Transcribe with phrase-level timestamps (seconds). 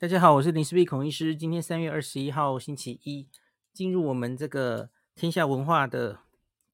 [0.00, 1.34] 大家好，我是林氏璧孔医师。
[1.34, 3.26] 今天三月二十一号星期一，
[3.72, 6.20] 进入我们这个天下文化的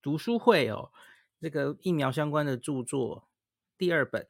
[0.03, 0.91] 读书会哦。
[1.41, 3.27] 这个疫苗相关的著作
[3.79, 4.29] 第二本，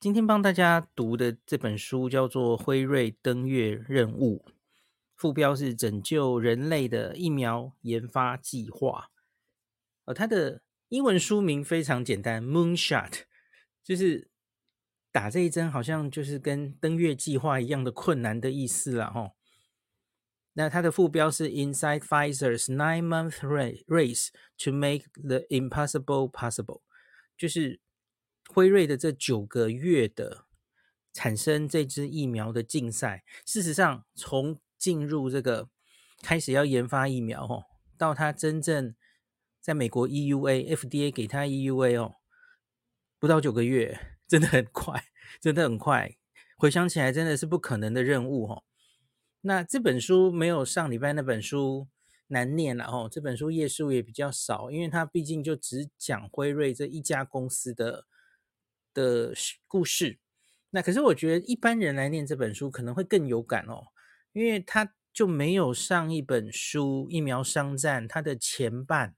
[0.00, 4.44] 今天帮大家读的这本书叫做《辉瑞登月任务》，
[5.14, 9.12] 副标是“拯救人类的疫苗研发计划”。
[10.06, 13.20] 呃，它的英文书名非常简单，“Moonshot”，
[13.84, 14.31] 就是。
[15.12, 19.32] 打这一针好像就是跟登月计划一样的困难的意思了哈。
[20.54, 23.40] 那它的副标是 Inside Pfizer's Nine-Month
[23.86, 26.80] Race to Make the Impossible Possible，
[27.36, 27.80] 就是
[28.48, 30.46] 辉瑞的这九个月的
[31.12, 33.24] 产生这支疫苗的竞赛。
[33.46, 35.68] 事实上，从进入这个
[36.22, 37.64] 开始要研发疫苗哦，
[37.96, 38.94] 到它真正
[39.60, 42.16] 在美国 EUA、FDA 给它 EUA 哦，
[43.18, 44.11] 不到九个月。
[44.32, 45.04] 真的很快，
[45.42, 46.16] 真的很快。
[46.56, 48.64] 回想起来，真的是不可能的任务哦。
[49.42, 51.86] 那这本书没有上礼拜那本书
[52.28, 53.10] 难念了哦。
[53.12, 58.06] 这本书页数也比较少，因为它毕竟就只讲辉瑞这一家公司的
[58.94, 59.34] 的
[59.68, 60.18] 故事。
[60.70, 63.88] 那可是我觉得一般人来念这本书可能会更有感哦，
[64.32, 69.14] 因为它就没有上一本书《疫苗商战》它的前半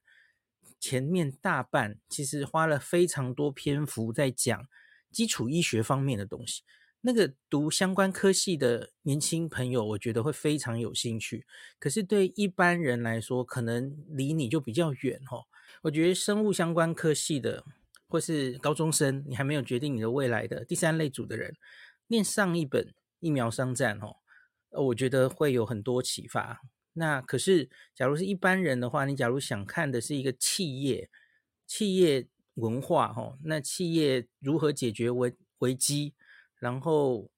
[0.81, 4.67] 前面大半，其实花了非常多篇幅在讲。
[5.15, 6.63] 基础医学方面的东西，
[7.03, 11.47] 那个读相关科系的年轻朋友，我觉得会非常有兴趣。
[11.79, 15.47] 可是对一般人来说，可能离你就比较远哦。
[15.83, 17.65] 我觉得生物相关科系的，
[18.09, 21.55] 或是高中生，你还没有决定你的未来的第三类组的人，
[22.09, 24.17] 念上一本疫苗商战哦，
[24.71, 26.61] 我觉得会有很多启发。
[26.95, 31.09] 那可是，假如是一般人的话，你假如想看的是一个企业，
[31.67, 32.27] 企业。
[32.55, 36.15] 文化哈，那企业如何解决危危机，
[36.59, 37.31] 然后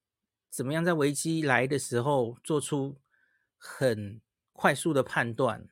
[0.50, 2.96] 怎么样在危机来的时候做出
[3.56, 4.20] 很
[4.52, 5.66] 快速的判断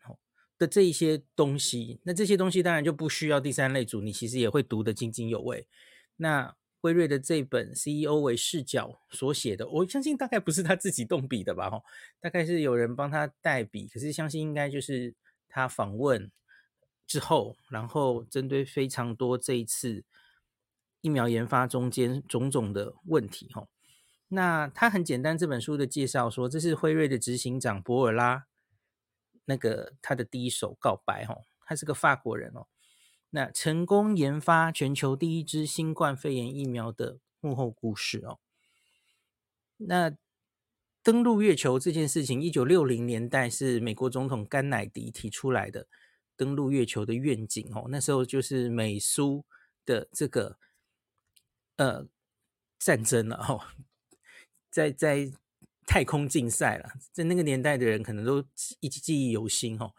[0.56, 5.68] 的这一些东西，那这些东西当然就不需要第三类组，你其实也会读得津津有味。
[6.16, 11.68] 那辉瑞的这本 CEO 为视角所写的，我相信大概不是他自己动笔的吧？
[11.68, 11.82] 哈，
[12.20, 15.14] 大概是有人帮他代笔，可是相信应该就是
[15.48, 16.30] 他访问。
[17.06, 20.04] 之后，然后针对非常多这一次
[21.00, 23.68] 疫苗研发中间种种的问题，哈，
[24.28, 28.46] 那他很简单，这本书的介绍说，这是辉瑞的执行长博尔拉
[29.44, 32.66] 那个他的第一手告白，哈，他是个法国人哦，
[33.30, 38.38] 那成功研发全球第一支新冠肺炎疫苗的幕后故事哦，
[39.76, 40.16] 那
[41.02, 45.86] 登陆月球这件事情，一九六零年代是美国总统甘乃迪提出来的。
[46.36, 49.44] 登陆月球的愿景哦，那时候就是美苏
[49.84, 50.58] 的这个
[51.76, 52.06] 呃
[52.78, 53.60] 战争了哦，
[54.70, 55.30] 在在
[55.86, 58.44] 太空竞赛了，在那个年代的人可能都
[58.80, 59.94] 一直记忆犹新哦。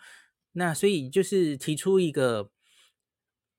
[0.54, 2.50] 那所以就是提出一个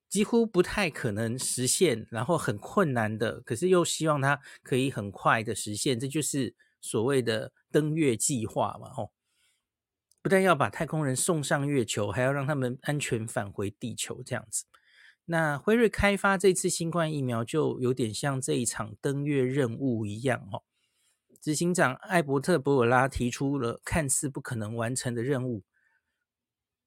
[0.08, 9.12] 几乎不太可能实现，然后很困难的，可是又希望它可以很快的实现，这就是所谓的登月计划嘛吼。
[10.26, 14.64] 不但要把太空人送上月球，还要让他们安全返回地球，这样子。
[15.26, 20.64] 那辉瑞开发这次新冠疫苗，就有点像这一场登月任务一样哦。
[21.40, 25.62] 执行长艾伯特·博尔拉提出了看似不可能完成的任务。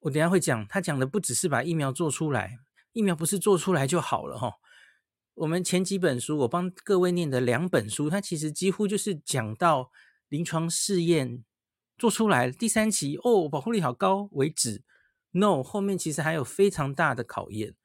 [0.01, 2.57] 我等下会讲，他讲的不只是把疫苗做出来，
[2.91, 4.55] 疫苗不是做出来就好了哈。
[5.35, 9.91] 我们前几本书，我帮各位念的两本书，它其实几乎就是讲到
[10.27, 11.45] 临床试验。
[11.99, 14.83] 做出来第三期哦，保护力好高为止。
[15.31, 17.75] No，后面其实还有非常大的考验，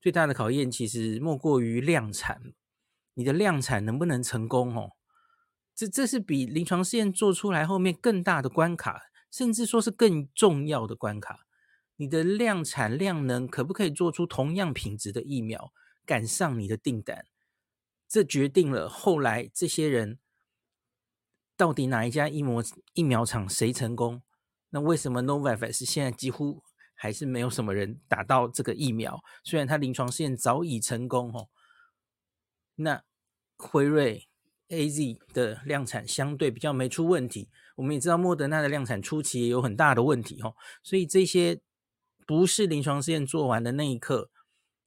[0.00, 2.52] 最大的考验其实莫过于量产。
[3.14, 4.90] 你的量产能不能成功哦？
[5.74, 11.46] 这这是比临床试验做出来后面更大的关卡，甚至说是更重要的关卡。
[11.96, 15.72] 你的量产量能可不可以做出同样品质的疫苗，
[16.04, 17.24] 赶上你的订单？
[18.06, 20.18] 这决定了后来这些人。
[21.56, 22.62] 到底哪一家疫苗
[22.94, 24.22] 疫苗厂谁成功？
[24.70, 26.62] 那为什么 Novavax 现在几乎
[26.94, 29.22] 还是没有什么人打到这个疫苗？
[29.44, 31.48] 虽然它临床试验早已成功哦。
[32.76, 33.04] 那
[33.56, 34.26] 辉瑞
[34.68, 37.48] AZ 的量产相对比较没出问题。
[37.76, 40.56] 我们也知道莫德纳的量产初期也有很大的问题哦。
[40.82, 41.60] 所以这些
[42.26, 44.30] 不是临床试验做完的那一刻，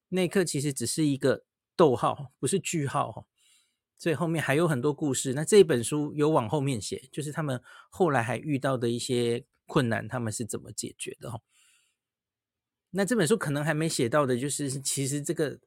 [0.09, 1.45] 那一刻其实只是一个
[1.77, 3.25] 逗号，不是句号哦。
[3.97, 5.33] 所以后面还有很多故事。
[5.33, 11.41] 那这本书有往后面写，就是他们后来还遇到的一些困难，他们是怎么解决的哈。
[12.91, 15.59] 那这本书可能还没写到的，就是其实这个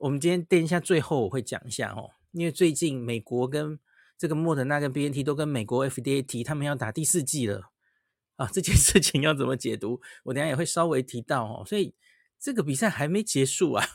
[0.00, 3.78] 我们今天垫一下最后我会讲一下哦，因为最近美国跟
[4.16, 7.70] 这个莫德纳跟 BNT 都跟美国 FDA 提，他们要打第四剂了
[8.34, 8.48] 啊。
[8.48, 10.00] 这件事情要怎么解读？
[10.24, 11.64] 我等下也会稍微提到哦。
[11.64, 11.94] 所以
[12.40, 13.86] 这个比赛还没结束啊，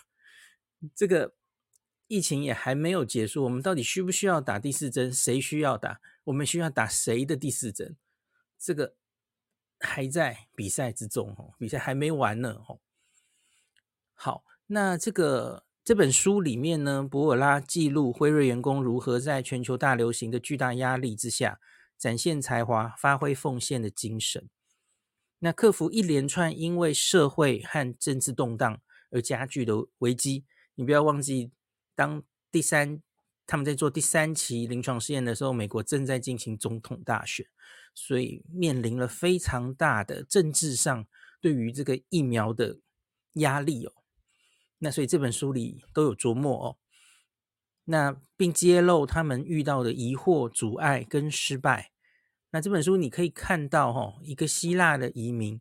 [0.95, 1.35] 这个
[2.13, 3.44] 疫情也还没有结束。
[3.45, 5.12] 我们到底需不需要打第四针？
[5.12, 6.00] 谁需要打？
[6.25, 7.95] 我们需要打谁的第四针？
[8.60, 8.94] 这个
[9.80, 12.80] 还在比赛之中哦，比赛还没完呢哦。
[14.13, 15.65] 好，那这个。
[15.86, 21.59] 这本书里面呢，博尔拉记录辉瑞员工如何在全球大流行的巨大压力之下
[21.98, 24.48] 展现才华、发挥奉献的精神。
[25.39, 28.81] 那克服一连串因为社会和政治动荡
[29.12, 30.45] 而加剧的危机。
[30.75, 31.51] 你不要忘记，
[31.95, 33.01] 当第三
[33.45, 37.45] 他们在做第三期临床试验的时候，美国正在进行总统大选，
[37.94, 41.06] 所以面临了非常大的政治上
[41.42, 42.80] 对于这个疫苗的
[43.34, 43.94] 压力哦。
[44.80, 46.78] 那所以这本书里都有琢磨哦，
[47.86, 51.92] 那并揭露他们遇到的疑惑、阻碍跟失败。
[52.51, 55.60] 那这本书你可以看到哦，一个希腊的移民，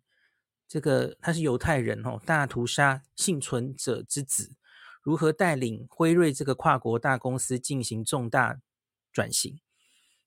[0.69, 4.57] 这个他是犹太人哦，大屠杀幸存者之子，
[5.03, 8.61] 如何带领辉瑞这个跨国大公司进行重大
[9.13, 9.61] 转型？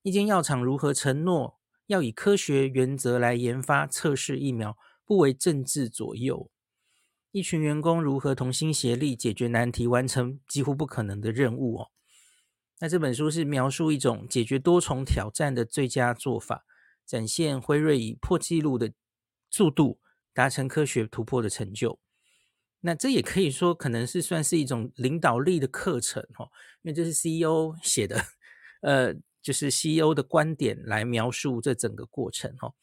[0.01, 1.57] 一间药厂如何承诺
[1.87, 6.51] 要以科学原则来研发测试疫苗，不为政治左右？
[7.31, 11.91] 一群员工如何同心协力解决难题，完成几乎不可能的任务哦。
[12.79, 16.65] 那这本书是描述一种解决多重挑战的最佳做法，
[17.05, 18.93] 展现辉瑞以破纪录的
[19.49, 19.99] 速度
[20.33, 21.99] 达成科学突破的成就。
[22.81, 26.51] 那这也可以说可能是算是一种领导力的课程哦，
[26.83, 28.23] 因为这是 CEO 写的，
[28.81, 32.75] 呃，就是 CEO 的观点来描述这整个过程哦。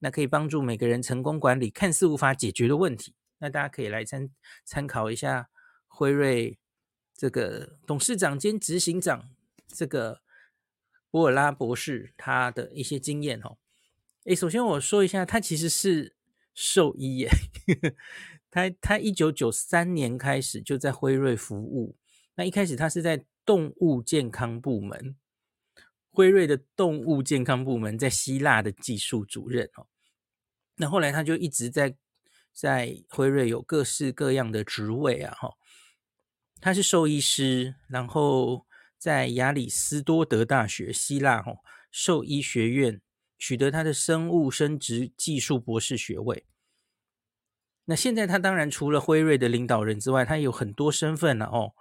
[0.00, 3.14] 那可以帮助每个人成功管理看似无法解决的问题。
[3.38, 4.28] 那大家可以来参
[4.64, 5.48] 参考一下
[5.86, 6.58] 辉瑞
[7.16, 9.30] 这个董事长兼执行长
[9.66, 10.20] 这个
[11.10, 13.56] 博尔拉博士他的一些经验哦。
[14.24, 16.16] 诶，首先我说一下，他其实是
[16.54, 17.30] 兽医耶，
[18.54, 21.96] 他他一九九三年开始就在辉瑞服务。
[22.36, 25.16] 那一开始他是在动物健康部门，
[26.12, 29.88] 辉瑞的动物健康部门在希腊的技术主任哦。
[30.76, 31.96] 那后来他就一直在。
[32.56, 35.56] 在辉瑞有各式各样的职位啊，哈，
[36.60, 38.64] 他是兽医师，然后
[38.96, 41.58] 在亚里斯多德大学希腊哦
[41.90, 43.00] 兽医学院
[43.36, 46.46] 取得他的生物生殖技术博士学位。
[47.86, 51.72] 那现在他当然除了辉瑞的领导人之外，他有很多身份了哦，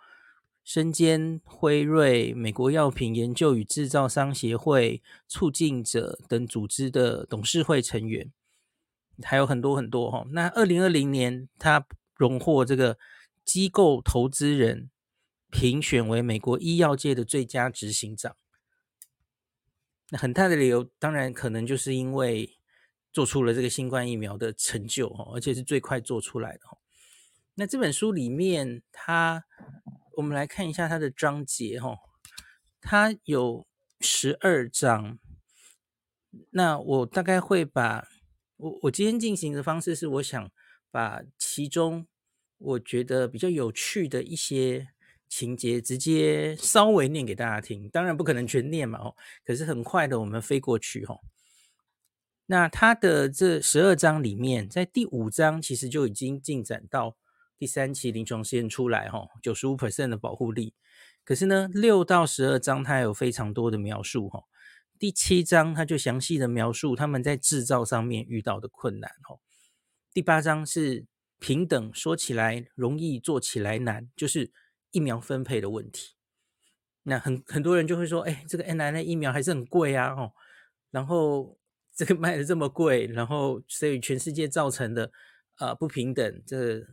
[0.63, 8.31] 身兼辉瑞美国药品研究与制造商协会促进者等组织的董事会成员。
[9.21, 10.25] 还有很多很多哈。
[10.31, 11.85] 那二零二零年，他
[12.15, 12.97] 荣获这个
[13.45, 14.89] 机构投资人
[15.51, 18.35] 评选为美国医药界的最佳执行长。
[20.09, 22.57] 那很大的理由，当然可能就是因为
[23.13, 26.77] 做出了这个新冠疫苗的成就哦，而且是最快做出来的哦。
[27.55, 29.45] 那这本书里面，它
[30.17, 31.99] 我们来看一下它的章节哦，
[32.81, 33.65] 它有
[34.01, 35.19] 十二章。
[36.49, 38.09] 那我大概会把。
[38.57, 40.49] 我我今天进行的方式是，我想
[40.89, 42.07] 把其中
[42.57, 44.87] 我觉得比较有趣的一些
[45.27, 47.89] 情节，直接稍微念给大家听。
[47.89, 51.19] 当然不可能全念嘛，哦，可是很快的我们飞过去，哦。
[52.45, 57.15] 那他的这十二章里面，在第五章其实就已经进展到
[57.57, 60.73] 第三期临床试验出来，哈，九十五 percent 的保护力。
[61.23, 64.43] 可是呢，六到十二章它有非常多的描述，哈。
[64.99, 69.39] 第七章，它就详细的描述他们在制造上面遇到的困难哦。
[70.13, 71.05] 第八章是
[71.39, 74.51] 平等，说起来容易，做起来难，就是
[74.91, 76.15] 疫苗分配的问题。
[77.03, 80.31] 那很很多人就会说，哎，这个 N I N 疫苗还是很贵啊，哦，
[80.91, 81.57] 然后
[81.95, 85.11] 这个卖的这么贵，然后所以全世界造成的
[85.57, 86.85] 呃不平等，这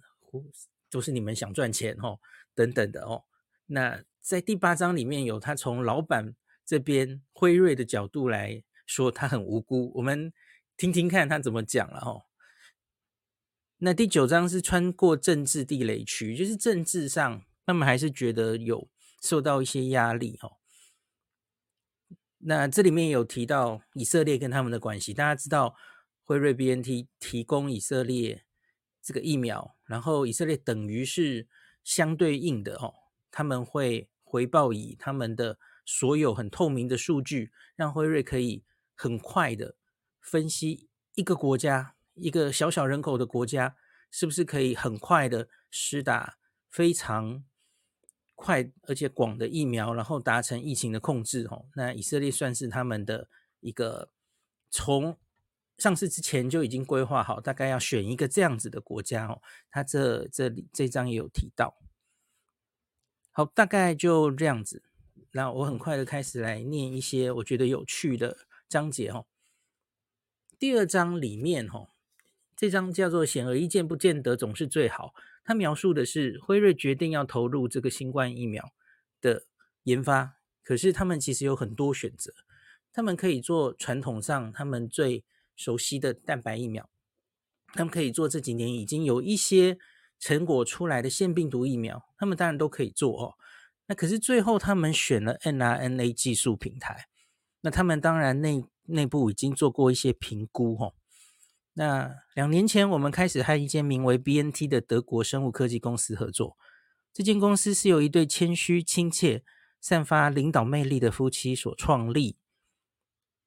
[0.90, 2.18] 都是你们想赚钱哦，
[2.54, 3.24] 等等的哦。
[3.66, 6.34] 那在第八章里面有他从老板。
[6.62, 9.90] 这边辉瑞的角度来说，他很无辜。
[9.96, 10.32] 我们
[10.76, 12.22] 听听看他怎么讲了哦。
[13.78, 18.88] 那第九章是穿过政治地雷区，就是政治上他们还是觉得有
[19.20, 20.59] 受到一些压力哦。
[22.40, 25.74] 那这里面有提到以色列跟他们的关系，大家知道
[26.24, 28.44] 辉瑞 BNT 提供以色列
[29.02, 31.48] 这个疫苗，然后以色列等于是
[31.84, 32.94] 相对应的哦，
[33.30, 35.58] 他们会回报以他们的。
[35.86, 38.62] 所有很透明的数据，让辉瑞可以
[38.94, 39.74] 很快的
[40.20, 43.74] 分析一个国家，一个小小人口的国家，
[44.08, 46.36] 是不是可以很快的施打
[46.70, 47.42] 非常
[48.42, 51.66] 快而且广的疫苗，然后达成疫情的控制哦。
[51.74, 53.28] 那以色列算是他们的
[53.60, 54.10] 一个
[54.70, 55.18] 从
[55.76, 59.42] 上市之前就已经规划好，大概要选一个这样子的国家哦。
[59.68, 61.76] 他这这里这章也有提到。
[63.30, 64.82] 好，大概就这样子。
[65.32, 68.38] 那我很快的开始来念一些我觉得有趣的
[68.70, 69.26] 章节哦。
[70.58, 71.90] 第二章里面哦，
[72.56, 75.14] 这章叫做“显而易见，不见得总是最好”。
[75.50, 78.72] 他描述的是辉瑞决定要投入这个新冠疫苗
[79.20, 79.46] 的
[79.82, 82.32] 研发，可是他们其实有很多选择，
[82.92, 85.24] 他们可以做传统上他们最
[85.56, 86.88] 熟悉的蛋白疫苗，
[87.72, 89.76] 他们可以做这几年已经有一些
[90.20, 93.34] 成果出来的腺病毒疫苗，他们当然都可以做哦。
[93.86, 97.08] 那可是最后他们选了 mRNA 技术平台，
[97.62, 100.94] 那他们当然内内部已经做过一些评估哦。
[101.80, 106.58] 那两年前，我们开始和一间名为 BNT 的德国生物科技公司合作。
[107.10, 109.42] 这间公司是由一对谦虚、亲切、
[109.80, 112.36] 散发领导魅力的夫妻所创立。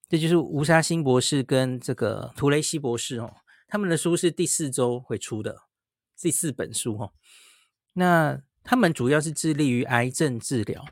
[0.09, 3.35] 这就是吴沙欣博士跟这个图雷西博士哦。
[3.67, 5.65] 他们的书是第四周会出的
[6.19, 7.13] 第四本书哦。
[7.93, 10.83] 那他们主要是致力于癌症治疗。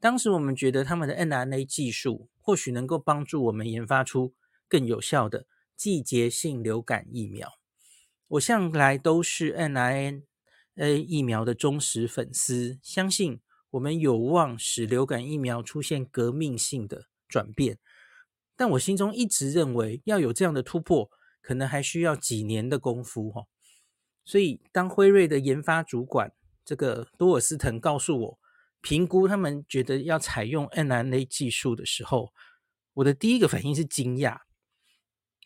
[0.00, 4.34] 当时我们觉得他们的 n r n a 技术或许能够帮助我们研发出
[4.68, 5.46] 更有效的。
[5.78, 7.52] 季节性流感疫苗，
[8.26, 10.22] 我向来都是 N I N
[10.74, 17.78] A 疫苗的忠实粉丝，相信我们有望使流感疫苗出现革命性的转变。
[18.56, 21.08] 但我心中一直认为，要有这样的突破，
[21.40, 23.44] 可能还需要几年的功夫哈。
[24.24, 26.32] 所以，当辉瑞的研发主管
[26.64, 28.38] 这个多尔斯滕告诉我，
[28.80, 32.32] 评估他们觉得要采用 mRNA 技术的时候，
[32.94, 34.40] 我的第一个反应是惊讶。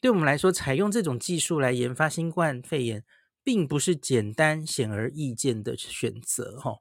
[0.02, 3.04] 对我们来说，采用这种技术来研发新冠肺炎，
[3.44, 6.80] 并不是简单、显而易见的选择，哈。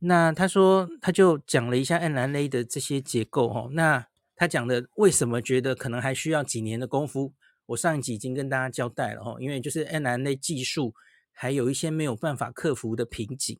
[0.00, 3.70] 那他说，他就讲了一下 mRNA 的这些结构，哈。
[3.72, 7.32] 那他讲的为什么觉得可能还需要几年的功夫？
[7.64, 10.94] 我上一集已经跟大家交代了，哈，因为就是 mRNA 技术
[11.32, 13.58] 还有一些没有办法克服的瓶颈，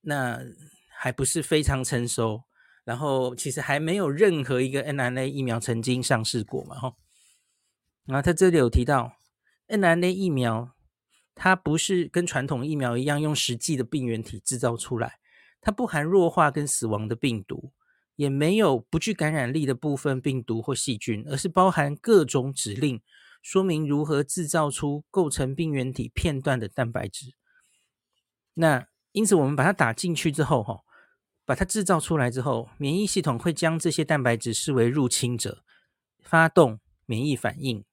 [0.00, 0.40] 那
[0.98, 2.42] 还不是非常成熟。
[2.84, 6.94] 然后其实还没有任何一个 mRNA 疫苗曾经上市过嘛，哈。
[8.06, 9.16] 然后他这里有提到
[9.68, 10.72] mRNA 疫苗，
[11.36, 15.20] 它不是跟传统疫苗一样用实际的病原体制造出来，
[15.60, 17.72] 它不含弱化跟死亡的病毒，
[18.16, 23.00] 也没有不具感染力的部分病毒或细菌，而是包含各种指令，
[23.40, 27.34] 说明如何制造出构成病原体片段的蛋白质。
[28.54, 30.80] 那因此我们把它打进去之后，哈。
[31.52, 35.62] 把它制造出来之后，免疫系统会将这些蛋白质视为入侵者，
[36.22, 37.84] 发动免疫反应，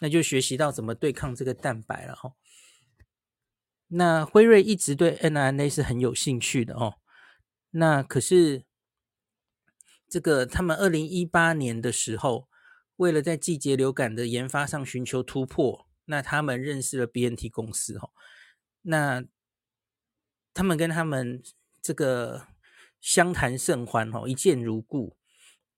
[0.00, 2.32] 那就学习到怎么对抗这个蛋白了哈。
[3.86, 6.96] 那辉瑞一直对 mRNA 是很有兴趣的哦。
[7.70, 8.64] 那可是
[10.08, 12.48] 这个他们二零一八年的时候，
[12.96, 18.10] 为了在季节流感的研发上寻求突破，那他们认识了 BNT 公司哦。
[18.82, 19.24] 那
[20.52, 21.40] 他们跟他们
[21.80, 22.48] 这个。
[23.00, 25.16] 相谈甚欢，哦，一见如故。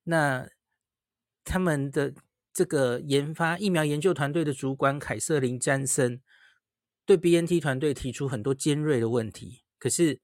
[0.05, 0.49] 那
[1.45, 2.15] 他们的
[2.53, 6.23] 这个研发疫苗研究团队的主管凯瑟琳·詹森
[7.05, 10.21] 对 BNT 团队提出很多尖锐的问题，可是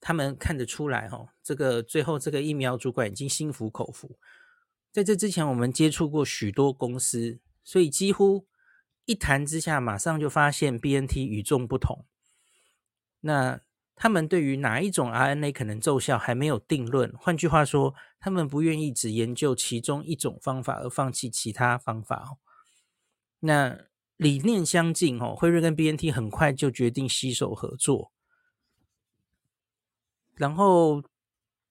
[0.00, 4.18] 他们看得出来，哦，这个最后这个疫苗主管已经心服口服。
[4.92, 8.46] 在这之前，我们接触过许多公司，所以几乎
[9.04, 12.06] 一谈之下，马上就发现 BNT 与众不同。
[13.20, 13.65] 那。
[13.96, 17.12] 他们对于哪一种 RNA 可能奏效还没有定论。
[17.16, 22.36] 换句话说，他们不愿意只研究其中一种方法而放弃其他方法。
[23.40, 23.86] 那
[24.18, 28.12] 理念相近哦，辉瑞跟 BNT 很快就决定携手合作。
[30.34, 31.02] 然后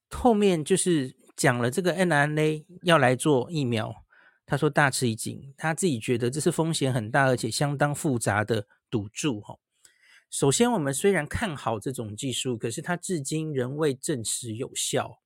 [0.10, 4.03] 后面就是讲了这个 mRNA 要来做疫苗，
[4.48, 9.60] 他说大吃一惊，他自己觉得这是风险很大而且相当复杂的赌注哦。
[10.29, 15.22] 首先，我们虽然看好这种技术，可是它至今仍未证实有效。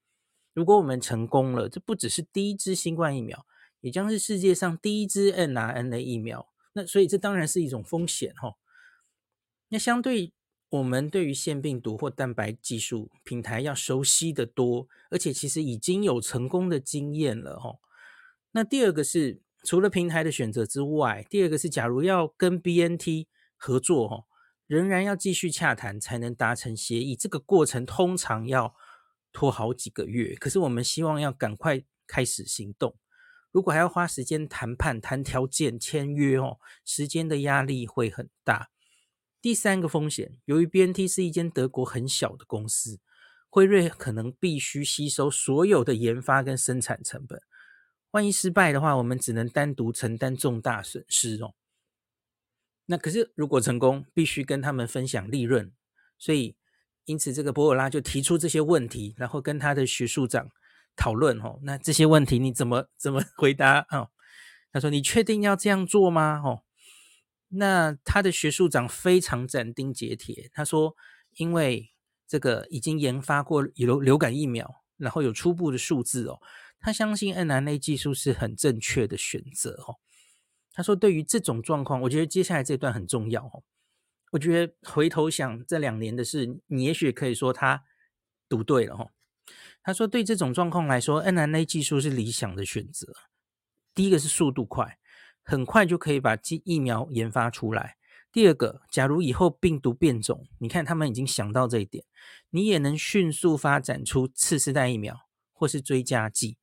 [0.54, 3.46] 如果我们成功了，这不只是第一支新冠疫苗，
[3.82, 6.48] 也将是世界上第一支 mRNA 疫苗。
[6.74, 8.56] 那所以这当然是一种风险哈。
[9.70, 10.34] 那相对
[10.70, 17.80] 我们对于腺病毒或蛋白技术平台要熟悉得多，而且其实已经有成功的经验了哈。
[18.52, 23.26] 那第二个是除了平台的选择之外，第二个是假如要跟 BNT
[23.56, 24.26] 合作哈。
[24.70, 28.76] 仍然要继续洽谈才能达成协议，这个过程通常要
[29.34, 30.36] 拖好几个月。
[30.36, 32.96] 可是我们希望要赶快开始行动。
[33.52, 38.70] 如果还要花时间谈判、谈条件、签约哦，时间的压力会很大。
[39.42, 43.00] 第三个风险，由于 BNT 是一间德国很小的公司，
[43.50, 47.42] 辉瑞可能必须吸收所有的研发跟生产成本。
[48.12, 51.56] 万一失败的话，我们只能单独承担重大损失哦。
[52.92, 55.72] 那可是如果成功，必须跟他们分享利润。
[56.18, 56.56] 所以，
[57.06, 60.50] 因此这个博尔拉就提出这些问题，然后跟他的学术长
[60.96, 61.60] 讨论哦。
[61.62, 64.10] 那这些问题你怎么怎么回答哦？
[64.72, 66.64] 他说：“你确定要这样做吗？”哦。
[67.50, 70.96] 那他的学术长非常斩钉截铁，他说
[71.38, 71.92] ：“因为
[72.28, 76.40] 这个已经研发过流流感疫苗，然后有初步的数字哦，
[76.80, 79.98] 他相信 mRNA 技术是很正确的选择哦。”
[80.80, 83.64] 他说：“对于这种状况，我觉得接下来这段很重要哦。
[84.32, 87.84] 我觉得回头想这两年的事，你也许可以说他
[88.48, 89.12] 读对了哦。
[89.84, 93.14] 他说：对这种状况来说，NNA 技术是理想的选择。
[93.94, 94.98] 第一个是速度快。”
[95.44, 97.98] 很快就可以把疫苗研发出来。
[98.32, 102.06] 第二个，假如以后病毒变种，你看他们已经想到这一点，
[102.52, 106.58] 你也能迅速发展出次世代疫苗或是追加剂。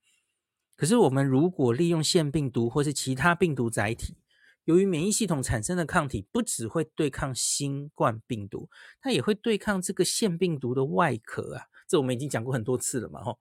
[0.76, 4.18] 可是我们如果利用腺病毒或是其他病毒载体，
[4.64, 8.68] 由于免疫系统产生的抗体不只会对抗新冠病毒，
[9.00, 11.64] 它也会对抗这个腺病毒的外壳啊。
[11.88, 13.38] 这我们已经讲过很多次了嘛，吼。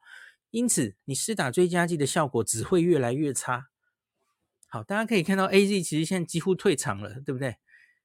[0.51, 3.68] 因此，你施打追加剂的效果只会越来越差。
[4.70, 7.58] 好，大家可以看到，AZ 其实现在几乎退场了，对不对？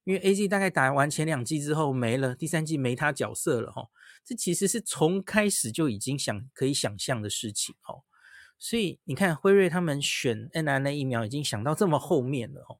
[0.02, 3.88] 因为 AZ 大概打完前两季之后没了，第三季没他角色了，哈。
[4.24, 8.02] 这其实是从开始就已经想可以想象的事情，哦。
[8.62, 12.78] 所以你看，辉瑞他们选 mRNA 疫苗已经想到这么后面了，哦。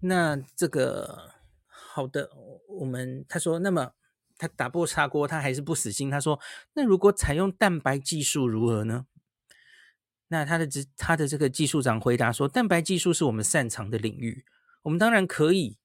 [0.00, 1.32] 那这个
[1.66, 2.30] 好的，
[2.68, 3.94] 我们他说，那么
[4.36, 6.10] 他打破砂锅，他还是不死心。
[6.10, 6.38] 他说，
[6.74, 9.06] 那如果采用蛋白技术如何呢？
[10.28, 14.44] 那他的这他的这个技术长回答说，蛋白技术是我们擅长的领域，
[14.82, 15.78] 我们当然可以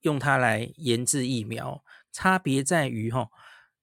[0.00, 1.84] 用它来研制疫苗。
[2.10, 3.30] 差别在于哈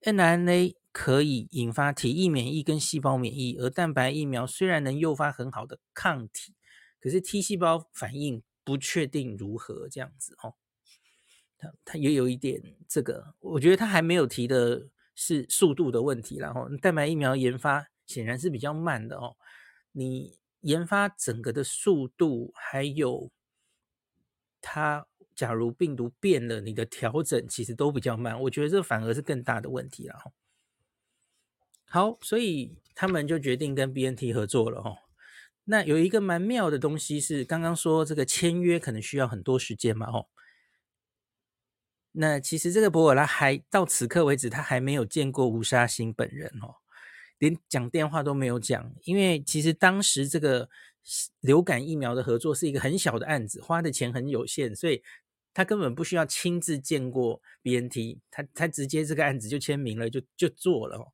[0.02, 6.56] ，mRNA 可以引发体液免疫跟细胞免疫，而蛋白疫苗虽然能诱发很好的抗体，
[7.00, 10.56] 可是 T 细胞反应不确定如何这样子哦。
[11.56, 19.38] 他他也有一点这个，我觉得他还没有提的是速度的问题，然后蛋白疫苗研发显然是比较慢的哦。
[19.92, 23.30] 你研发整个的速度，还有
[24.60, 25.06] 它，
[25.36, 28.42] 假如病毒变了，你的调整其实都比较慢。
[28.42, 30.34] 我觉得这反而是更大的问题了。
[31.90, 34.82] 好，所以他们就决定跟 BNT 合作了。
[34.82, 34.98] 哦，
[35.64, 40.08] 那有一个蛮妙的东西是，刚刚说这个签约可能需要很多时间嘛。
[40.08, 40.28] 哦，
[42.12, 46.76] 那其实这个博尔拉还到此刻为止，他还没有见过吴沙星本人哦。
[47.40, 50.68] 连讲电话都没有讲，因为其实当时这个
[51.40, 55.02] 流感疫苗的合作是一个很小的案子，花的钱很有限，所以
[55.54, 61.14] 他根本不需要亲自见过 BNT，他他直接这个案子就签名了，就就做了哦。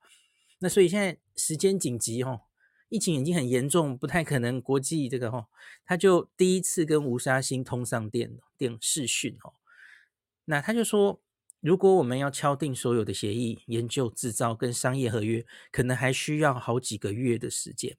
[0.64, 2.42] 那所以现在时间紧急哦，
[2.88, 5.48] 疫情已经很严重，不太可能国际这个哦，
[5.86, 9.54] 他就第一次跟吴沙星通上电电视讯哦，
[10.46, 11.20] 那他就说。
[11.64, 17.96] 如果我们要敲定所有的协议、研究、制造跟商业合约，可能还需要好几个月的时间。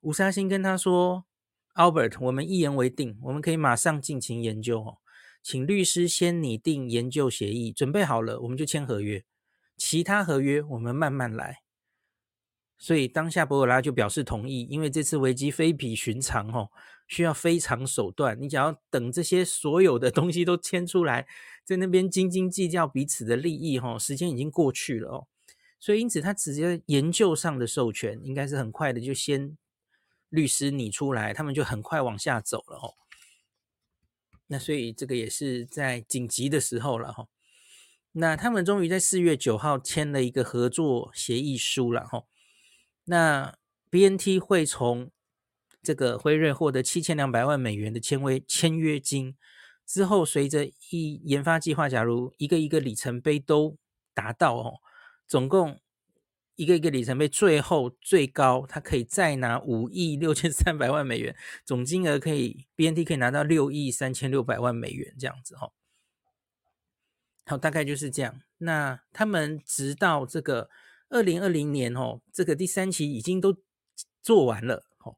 [0.00, 1.26] 吴沙星跟他说
[1.74, 4.96] ：“Albert，我们一言为定，我们可以马上进行研究哦，
[5.42, 9.22] 请律师先拟定研究协议，准备好了我们就签合约，
[9.76, 11.62] 其他合约我们慢慢来。”
[12.78, 16.70] 所以当下博尔拉就表示同意，因为这次危机非比寻常哦。
[17.06, 21.26] 需要非常手段，你只要等这些所有的东西都签出来，
[21.62, 25.26] 在那边斤斤计较彼此的利益，哈，时间已经过去了哦，
[25.78, 29.54] 所以因此他直接研究上的授权应该是很快的，就先
[30.30, 32.94] 律师拟出来，他们就很快往下走了哦。
[34.46, 37.28] 那所以这个也是在紧急的时候了哈，
[38.14, 42.24] 那他们终于在四月九号签了一个合作协议书了哈，
[43.04, 43.56] 那
[43.90, 45.10] BNT 会从。
[45.86, 49.36] 这个辉瑞获得七千两百万美元的签约签约金
[49.84, 53.76] 之后，随着一研发计划，假如一个一个里程碑都
[54.14, 54.80] 达到哦，
[55.28, 55.78] 总共
[56.56, 65.70] 一个一个里程碑，最后最高它可以再拿五亿六千三百万美元，总金额可以 BNT 可以拿到六亿三千六百万美元这样子哈。
[67.46, 68.40] 好，大概就是这样。
[68.58, 70.70] 那他们直到这个
[71.10, 73.56] 二零二零年哦，这个第三期已经都
[74.22, 75.16] 做完了哦。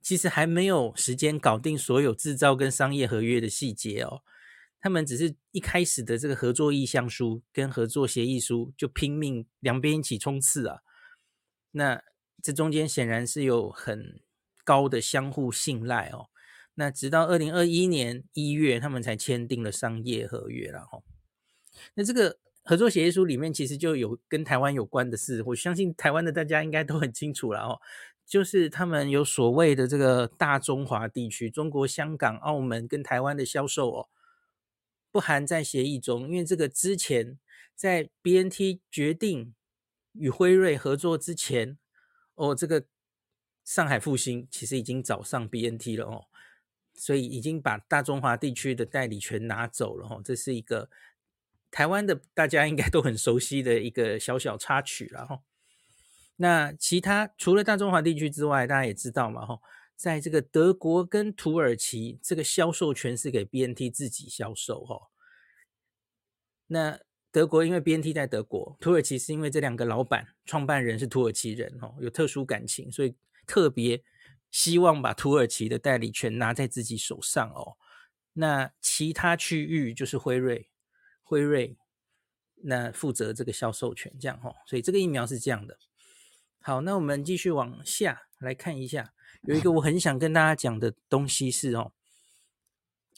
[0.00, 4.22] 其实还没有时间搞定所有制造跟商业合约的细节哦，
[4.80, 10.82] 他们只是一开始的这个合作意向书跟合作协议书就拼命两边一起冲刺啊，
[11.72, 12.02] 那
[12.40, 14.20] 这中间显然是有很
[14.64, 16.30] 高的相互信赖哦。
[16.74, 21.02] 那直到二零二一年一月，他们才签订了商业合约了哈。
[21.94, 27.80] 那这个合作协议书里面其实就有跟台湾有关的事，我相信台湾的大家应该都很清楚了哦。
[28.26, 34.08] 就是他们有所谓的这个大中华地区，中国香港、澳门跟台湾的销售哦，
[35.10, 37.38] 不含在协议中，因为这个之前
[37.74, 39.54] 在 BNT 决定
[40.12, 41.78] 与辉瑞合作之前
[42.34, 42.84] 哦，这个
[43.64, 46.24] 上海复星其实已经找上 BNT 了哦。
[46.94, 50.90] 所以已经把大中华地区的代理权拿走了哦，这是一个
[51.70, 55.40] 台湾的大家应该都很熟悉的一个小小插曲了哈。
[56.36, 59.60] 那其他除了大中华地区之外，大家也知道嘛哈，
[59.96, 65.10] 在这个德国跟土耳其，这个销售权是给 BNT 自己销售哈。
[66.66, 67.00] 那
[67.30, 73.14] 德国因为 BNT 在德国，土耳其是因为这两个老板创办人是土耳其人哦，有特殊感情，所以
[73.46, 74.02] 特别。
[74.50, 77.76] 希望把土耳其的代理权拿在自己手上哦。
[78.32, 80.67] 那其他区域就是辉瑞，
[81.28, 81.76] 辉瑞
[82.62, 84.56] 那负责这个销售权，这样哦。
[84.66, 85.76] 所以这个疫苗是这样的。
[86.60, 89.12] 好，那我们继续往下来看一下，
[89.42, 91.92] 有一个我很想跟大家讲的东西是哦，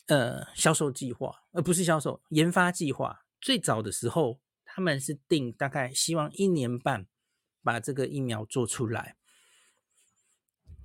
[0.06, 3.24] 呃，销售计划，而不是销售研发计划。
[3.40, 7.06] 最早的时候，他们是定大概希望一年半
[7.62, 9.14] 把这个疫苗做出来。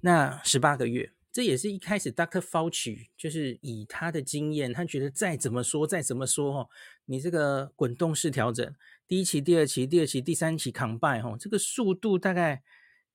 [0.01, 2.39] 那十八个月，这也是一开始 Dr.
[2.39, 6.69] Fauci 就是以他的经验，他觉得再怎么说再怎么说哦，
[7.07, 8.73] 你这个滚动式调整，
[9.05, 12.63] 第一期、第二期、第二期、第三期 combine 哦，这个速度大概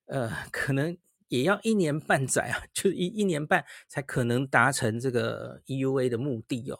[0.05, 0.95] 呃可能
[1.29, 6.77] 也要一年半载啊， 就一一年半才可能达成这个 EUA 的目的哦。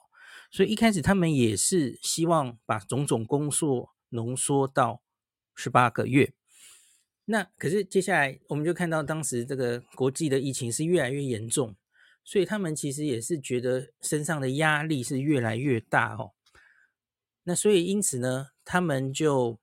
[0.52, 5.02] 所以一开始他们也是希望把种种工作浓缩到
[5.56, 6.36] 十八个月。
[7.26, 11.76] 那可是接下来我们就看到，当时这个国际的疫情是越来越严重，
[12.24, 16.34] 所以他们其实也是觉得身上的压力是越来越大哦。
[17.44, 19.60] 那所以因此呢，他们就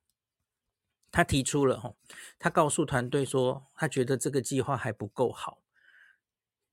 [1.11, 1.93] 他提出了哈，
[2.39, 5.61] 他告诉团队说，他觉得这个计划还不够好，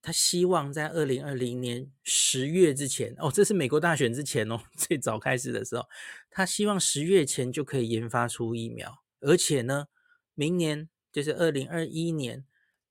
[0.01, 5.85] 他希望在二零二零年十月之前哦，这是美国大选之前哦， 最早开始的时候，
[6.31, 9.89] 他希望十月前就可以研发出疫苗，而且呢。
[10.37, 12.45] 明年就是二零二一年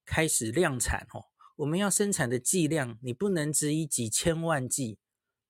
[0.03, 1.25] 开始量产哦，
[1.57, 4.97] 我们要生产的剂量，你不能只以几千万剂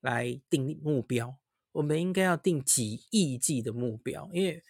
[0.02, 1.38] 来定目标，
[1.72, 4.62] 我们应该要定几亿剂的目标，因为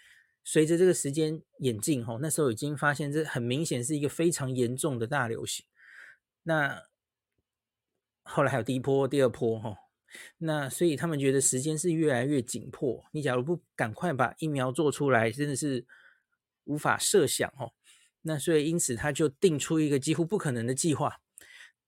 [0.43, 5.65] 随着这个时间演进哦，那时候已经发现这很明显是一个非常严重的大流行。
[6.43, 6.83] 那
[8.21, 9.75] 后来还有第一波、第二波哈，
[10.37, 15.87] 那所以他们觉得时间是越来越紧迫，你假如不赶快把疫苗做出来，真的是。
[16.65, 17.73] 无法设想哦，
[18.21, 21.21] 那所以因此他就定出一个几乎不可能的计划。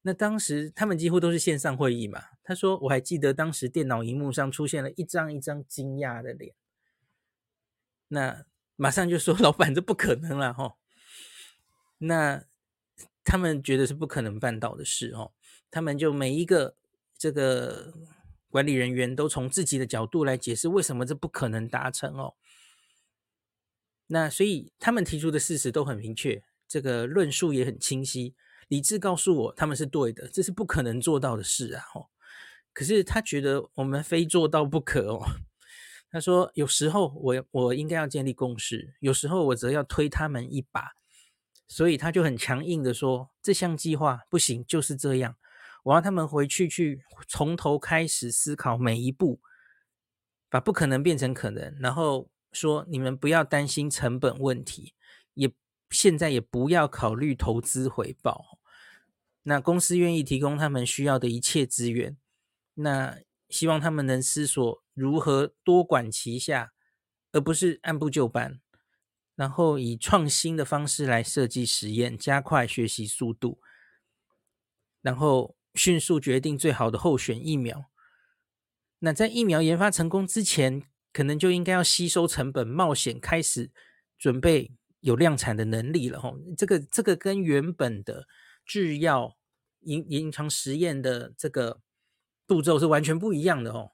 [0.04, 2.24] 那当时他们几乎都是线上会议嘛。
[2.44, 6.56] 他说：“我还记得当时电脑荧幕上出现了一张一张惊讶的脸。”
[8.08, 8.46] 那
[8.78, 10.78] 马上就说：“老板，这不可能了哈。”
[12.00, 12.46] 那
[13.26, 15.34] 他们觉得是不可能办到的事哦。
[15.70, 16.78] 他们就每一个
[17.18, 17.94] 这个
[18.50, 22.36] 管理人员都从自己的角度来解释为什么这不可能达成哦。
[24.10, 28.34] 那所以他们提出的事实都很明确，这个论述也很清晰，
[28.70, 31.84] 理智告诉我他们是对的，这是不可能做到的事啊！
[31.94, 32.08] 哦，
[32.72, 35.26] 可是他觉得我们非做到不可哦。
[36.10, 40.94] 他说有时候我我应该要建立共识，有时候我则要推他们一把，
[41.68, 45.36] 所以他就很强硬的说这项计划不行，就是这样，
[45.84, 49.42] 我要他们回去去从头开始思考每一步，
[50.50, 52.30] 把不可能变成可能，然后。
[52.58, 54.94] 说你们不要担心成本问题，
[55.36, 55.54] 也
[55.92, 58.60] 现在也不要考虑投资回报。
[59.44, 62.18] 那公司愿意提供他们需要的一切资源，
[62.74, 66.74] 那希望他们能思索如何多管齐下，
[67.32, 68.60] 而不是按部就班，
[69.36, 73.62] 然后以创新的方式来设计实验，加快学习速度，
[75.02, 77.86] 然后迅速决定最好的候选疫苗。
[79.00, 80.84] 那在疫苗研发成功之前，
[81.18, 83.72] 可能就应该要吸收成本、冒险，开始
[84.20, 86.38] 准备有量产的能力了吼。
[86.56, 88.28] 这个这个跟原本的
[88.64, 89.36] 制药
[89.80, 91.82] 临临床实验的这个
[92.46, 93.94] 步骤是完全不一样的哦。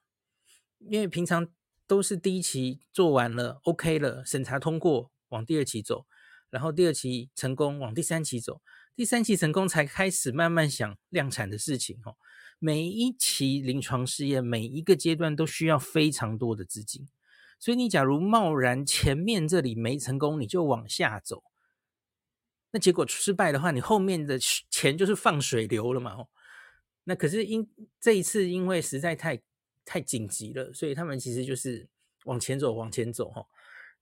[0.79, 1.47] 因为平常
[1.87, 6.05] 都是第一期做完了，OK 了，审查通过，往第二期走，
[6.49, 8.61] 然后第二期成功，往第三期走，
[8.97, 12.17] 第三期成功才开始慢慢想量产的事情哦。
[12.63, 17.05] 每一期临床试验，每一个阶段都需要非常多的资金，
[17.59, 21.43] 所以你假如贸然前面这里没成功，你就往下走，
[22.71, 26.15] 那结果失败的话，你后面的钱就是放水流了嘛。
[27.03, 29.41] 那可是因这一次因为实在太
[29.83, 31.89] 太紧急了，所以他们其实就是
[32.23, 33.45] 往前走，往前走哈。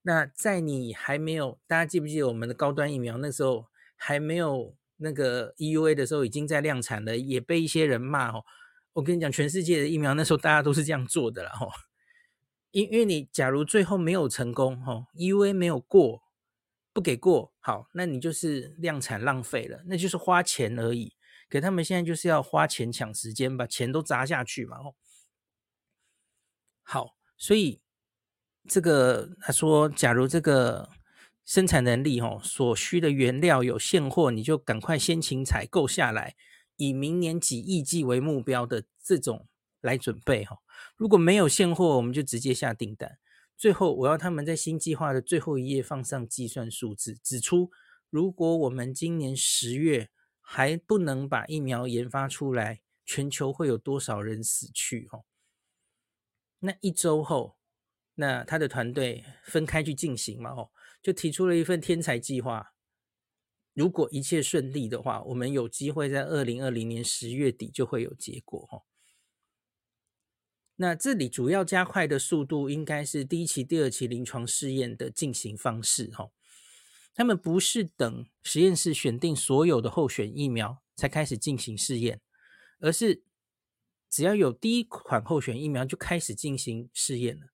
[0.04, 8.45] 那在你还没有，大家记不记得我们的高端疫苗那时候还没有那个 EUA 的时候，已经在量产了，也被一些人骂哦。
[8.93, 11.69] 我跟你讲，全世界的疫苗那时候大家都是这样做的啦哦。
[12.71, 16.23] 因因为你假如最后没有成功哦，EUA 没有过，
[16.93, 21.13] 不给过，好，那你就是量产浪费了，那就是花钱而已。
[21.49, 24.77] 可他们现在就是要花钱抢时间，把钱都砸下去嘛。
[24.77, 24.95] 哦，
[26.83, 27.81] 好，所以
[28.69, 30.89] 这个他说，假如这个
[31.45, 36.36] 生产能力哦，所需的原料有现货，你就赶快先请采购下来，
[36.77, 39.47] 以明年几亿剂为目标的这种
[39.82, 40.58] 来准备哈。
[40.97, 43.17] 如果没有现货，我们就直接下订单。
[43.58, 47.69] 最后，我要他们在新计划的最后一页放上计算数字，指出
[48.10, 50.10] 如果我们今年十月。
[50.43, 55.08] 还不能把疫苗研发出来，全球会有多少人死去？
[55.13, 55.23] 哦，
[56.60, 57.56] 那一周后，
[58.15, 60.49] 那他的团队分开去进行嘛？
[60.49, 60.69] 哦，
[61.01, 62.73] 就提出了一份天才计划。
[63.73, 68.67] 如果一切顺利的话，我们有机会在二零二零年十月底就会有结果。
[68.71, 68.83] 哦，
[70.75, 76.11] 那这里主要加快的速度，应该是第一期、第二期临床试验的进行方式。
[76.17, 76.31] 哦。
[77.13, 82.21] 他们不是等实验室选定所有的候选疫苗才开始进行试验，
[82.79, 83.21] 而是
[84.09, 87.47] 只要有第一款候选疫苗就开始进行试验了。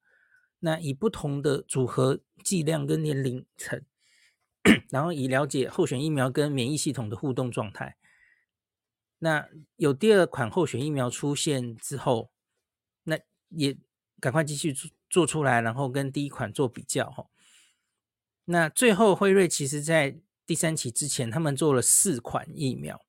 [0.60, 3.84] 那以不同的组合、剂量跟年龄层，
[4.90, 7.98] 然后以了解候选疫苗跟免疫系统的互动状态。
[9.20, 12.32] 那有第二款候选疫苗出现之后，
[13.04, 13.18] 那
[13.50, 13.78] 也
[14.20, 17.28] 赶快继续做做出来，然后跟第一款做比较哈。
[18.46, 23.07] 那最后，辉瑞其实在第三期之前，他们做了四款疫苗。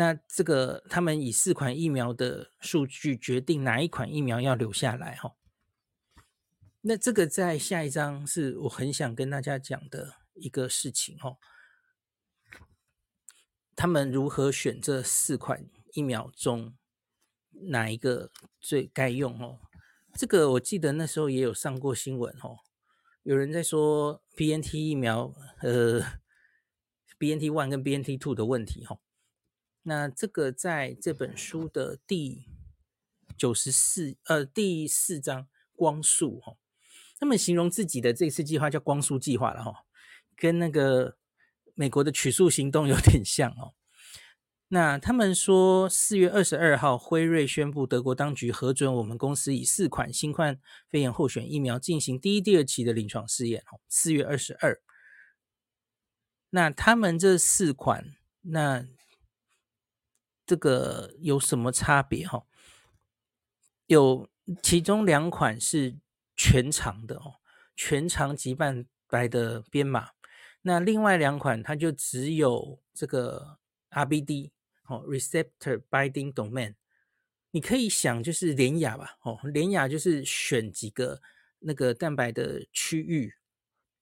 [0.00, 5.36] 那这个他们以四款疫苗的数据决定哪一款疫苗要留下来哈。
[6.80, 11.36] 那这个在下一章是我很想跟大家讲的一个事情哈。
[13.76, 16.74] 他们如何选这四款疫苗中
[17.50, 19.60] 哪一个最该用哦？
[20.14, 22.60] 这个我记得那时候也有上过新闻哦。
[23.22, 26.00] 有人在说 BNT 疫苗，呃
[27.18, 28.98] ，BNT one 跟 BNT two 的问题哈。
[29.82, 32.44] 那这个在这本书的第
[33.36, 36.56] 九十四呃第四章光速哈，
[37.18, 39.86] 他们形容自己的这次计划叫光速计划了哈，
[40.36, 41.16] 跟那个
[41.74, 43.74] 美国的取速行动有点像哦。
[44.72, 53.64] 那他们说，四月二十二号，辉瑞宣布德国当局核准我们公司以四款新冠肺炎候选疫苗进行第一、第二期的临床试验。
[53.88, 54.80] 四月二十二，
[56.50, 58.86] 那他们这四款，那
[60.50, 62.26] 这个有什么差别？
[62.26, 62.44] 哈，
[63.86, 64.28] 有
[64.60, 65.94] 其中两款是
[66.34, 67.36] 全长的哦，
[67.76, 70.08] 全长极半白的编码。
[70.62, 73.58] 那另外两款，它就只有这个
[73.90, 74.50] RBD。
[74.86, 76.74] 哦，receptor binding domain，
[77.52, 81.22] 你可以想就是连亚吧，哦，连亚就是选几个
[81.60, 83.36] 那个蛋白的区域，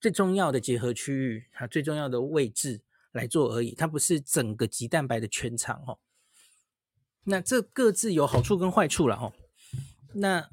[0.00, 2.80] 最重要的结合区域，它最重要的位置
[3.12, 5.98] 来做而已，它不是整个棘蛋白的全长哦。
[7.24, 9.32] 那这各自有好处跟坏处了哦。
[10.14, 10.48] 那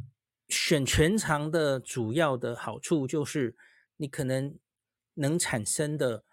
[0.50, 3.56] 选全长的主要的好处就是
[3.98, 4.58] 你可能
[5.16, 6.24] 能产生的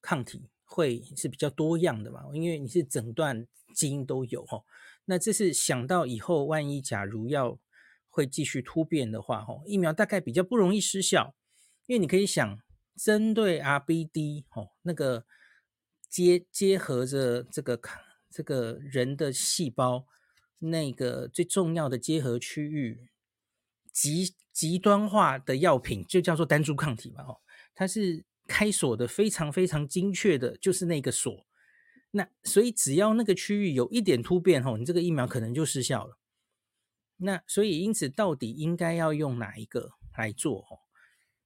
[0.00, 0.50] 抗体。
[0.68, 4.64] 会是比较多样的嘛，因为你是整段基因都有哈。
[5.04, 7.60] 那这是想到以后万一假如要
[8.08, 11.36] 会继续突变的话哈，疫苗大概比较不容易失效，
[11.86, 12.58] 因为你可以想
[12.96, 15.24] 针对 RBD 哦，那个
[16.10, 18.02] 结结合着这个抗
[18.36, 20.06] 这个人的细胞
[20.58, 23.08] 那个最重要的结合区域
[23.92, 27.40] 极极端化的药品就叫做单株抗体嘛哦，
[27.74, 28.24] 它是。
[28.48, 31.48] 开锁的非常非常精确的，就是那个锁。
[32.12, 36.16] 那所以只要那个区域有一点突变，吼，你这个疫苗可能就失效了。
[37.16, 40.62] 那所以因此，到底应该要用哪一个来做？
[40.62, 40.78] 吼，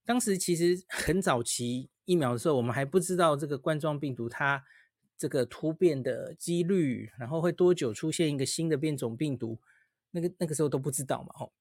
[0.05, 4.62] 当时其实很早期疫苗的时候，我们还不知道这个冠状病毒它
[5.20, 9.61] 这个突变的几率，然后会多久出现一个新的变种病毒，
[10.12, 11.52] 那个那个时候都不知道嘛，哦。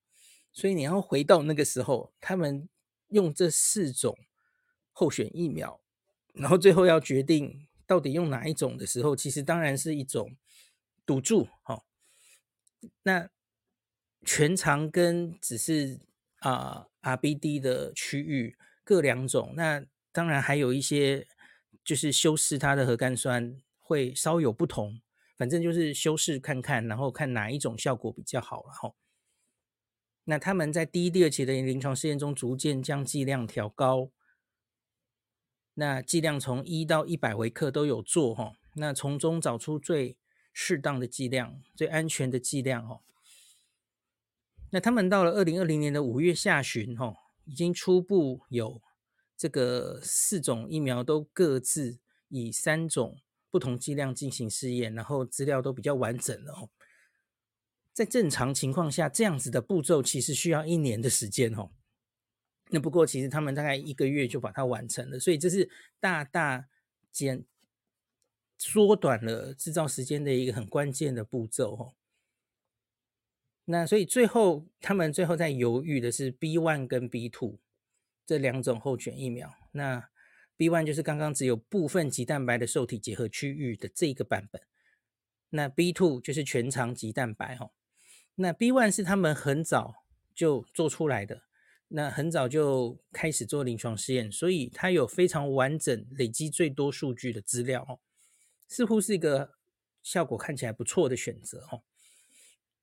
[0.54, 2.70] 所以你要回到那个时候，他们
[3.10, 4.18] 用这四种。
[4.92, 5.80] 候选疫苗，
[6.34, 10.36] 然后最后要决定到底用哪一种的时候，其实当然是一种
[11.06, 11.48] 赌注。
[11.64, 11.84] 哦，
[13.04, 13.30] 那
[14.26, 16.02] 全长跟只是
[16.40, 21.26] 啊、RBD 的区域各两种，那当然还有一些
[21.90, 25.02] 就是修饰它的核苷酸会稍有不同，
[25.36, 28.94] 反正就是修饰看看，然后看哪一种效果比较好了哈。
[30.26, 34.12] 那他们在第一、第二期的临床试验中，逐渐将剂量调高。
[35.74, 38.54] 那剂量从一到一百微克都有做哈。
[38.76, 40.16] 那从中找出最
[40.54, 43.02] 适当的剂量、最安全的剂量哈。
[44.70, 48.80] 那他们到了二零二零年的五月下旬哈，已经初步有
[49.40, 51.98] 这个四种疫苗都各自
[52.28, 56.70] 以三种不同剂量进行试验，然后资料都比较完整了哦。
[57.94, 61.72] 在正常情况下，这样子的步骤其实需要一年的时间哦。
[62.72, 65.70] 那不过其实他们大概一个月就把它完成了，所以这是
[66.02, 66.68] 大大
[67.10, 67.46] 减
[68.58, 71.96] 缩短了制造时间的一个很关键的步骤哦。
[73.64, 77.60] 那所以最后他们最后在犹豫的是 B one 跟 B two
[78.30, 79.52] 这两种候选疫苗。
[79.72, 80.08] 那
[80.56, 84.62] B one 就是刚刚只有部分棘蛋白的受体结合区域的这个版本，
[85.50, 87.72] 那 B two 就是全长棘蛋白哈。
[88.36, 91.42] 那 B one 是他们很早就做出来的，
[91.88, 97.98] 那很早就开始做临床试验，所以它有非常完整、累积最多数据的资料哦，
[98.68, 99.56] 似乎是一个
[100.04, 101.82] 效果看起来不错的选择哦。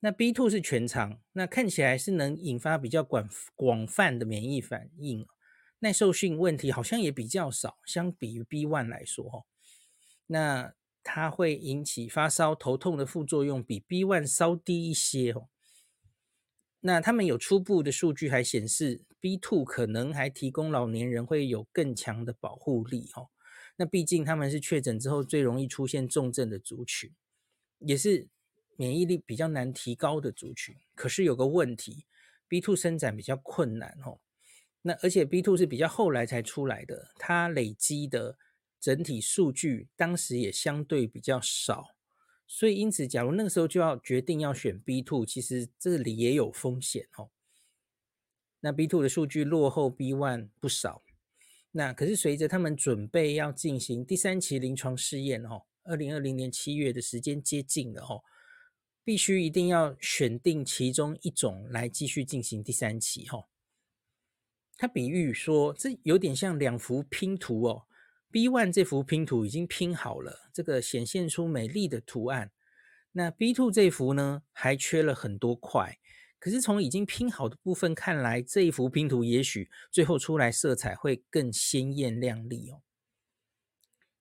[0.00, 5.24] 那 B two 是全长，那看起来是能引发比较广广泛的免疫反应。
[5.86, 9.44] 耐受性问题好像也比较少，相比于 B one 来说，哈，
[10.26, 15.48] 那它会引起发烧、头痛的副作用比 B one 稍低一些，哦。
[16.80, 23.30] 那他们有初步的数据还显示，B two 可能还提供老年人会有更强的保护力，哦。
[23.76, 27.14] 那毕竟他们是确诊之后最容易出现重症的族群，
[27.78, 28.26] 也是
[28.74, 30.74] 免疫力比较难提高的族群。
[30.96, 32.06] 可是有个问题
[32.48, 34.18] ，B two 生长比较困难，哦。
[34.86, 38.38] 那而且 B two 是比较后来才出来的，它累积的
[38.80, 41.96] 整体数据当时也相对比较少，
[42.46, 47.30] 所以因此，假如那个时候就要决定要选 B two，其实这里也有风险哦。
[48.60, 51.02] 那 B two 的数据落后 B one 不少，
[51.72, 58.22] 那可是随着他们准备要进行第三期临床试验哦，二零二零年七月的时间接近了哦，
[59.02, 63.46] 必须一定要选定其中一种来继续进行第三期哦。
[64.76, 67.86] 他比喻说，这有点像两幅拼图哦。
[68.30, 72.50] B one 这幅拼图已经拼好了，这个显现出美丽的图案。
[73.12, 75.98] 那 B two 这幅呢，还缺了很多块。
[76.38, 82.82] 可是从已经拼好的部分看来，这一幅拼图也许最后出来色彩会更鲜艳亮丽哦。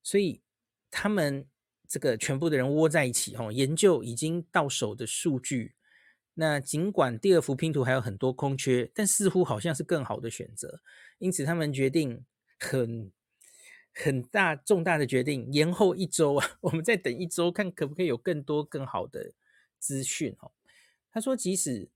[0.02, 0.42] 所以
[0.90, 1.46] 他们
[1.88, 5.76] 这个全部的人窝在一起哦，研究已经到手的数据。
[6.36, 10.82] 那尽管第二幅拼图还有很多空缺，但似乎好像是更好的选择，
[11.18, 12.26] 因此他们决定
[12.60, 13.12] 很
[13.94, 19.32] 很大重大的决定，延后一周啊， 我们再等一周，看可不可以有更多更好的
[19.80, 20.52] 资讯哦。
[21.12, 21.88] 他说，即使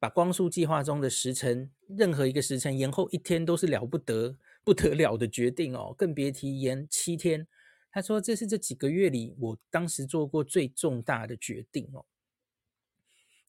[0.00, 7.46] 把光速计划中的时程任何一个时程延后一天，都是了不得不得了的决定哦，更别提延七天。
[7.92, 12.04] 他说，这是这几个月里我当时做过最重大的决定哦。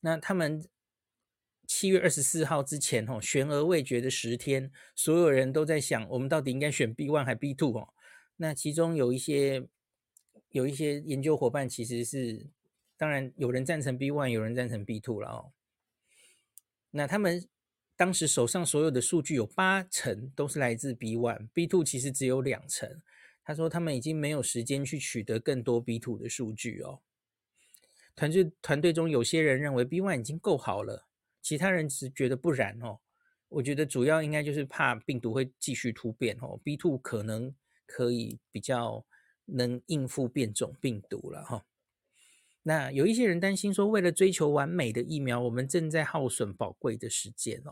[0.06, 0.64] 那他们
[1.66, 7.90] 七月二十四号之前，哦，悬而未决的十天，所有人都在想，我们到底应该选 B one 还 B two 哦？
[8.36, 9.68] 那其中有一些
[10.52, 12.46] 有一些研究伙伴其实是，
[12.96, 15.52] 当然有人赞成 B one，有人赞成 B two 了哦。
[16.92, 17.44] 那他们
[17.96, 23.02] 当时手上所有的数据有八成都是来自 B one，B two 其实只有两成。
[23.44, 27.02] 他说他们已经没有时间去取得更多 B two 的数据哦。
[28.16, 31.08] 团队团队中有些人认为 B one 已经够好了，
[31.42, 33.00] 其他人只觉得不然哦。
[33.50, 36.60] 我觉得主要应该就是怕病毒会继续突变哦。
[36.64, 37.54] B two 可能
[37.86, 39.06] 可以比较
[39.46, 41.66] 能应付变种病毒了哈。
[42.64, 47.72] 那有一些人担心说，为了追求完美的疫苗，我们正在耗损宝贵的时间哦。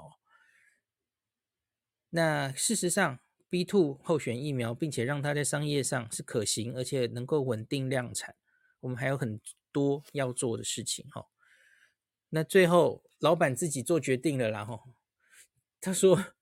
[2.11, 8.35] 那事实上，B two 候选疫苗，并且让它在商业上是可行，而且能够稳定量产，
[8.81, 9.41] 我们还有很
[9.73, 11.25] 多要做的事情哈，
[12.29, 14.79] 那最后老板自己做决定了啦哈。
[15.81, 16.33] 他说：“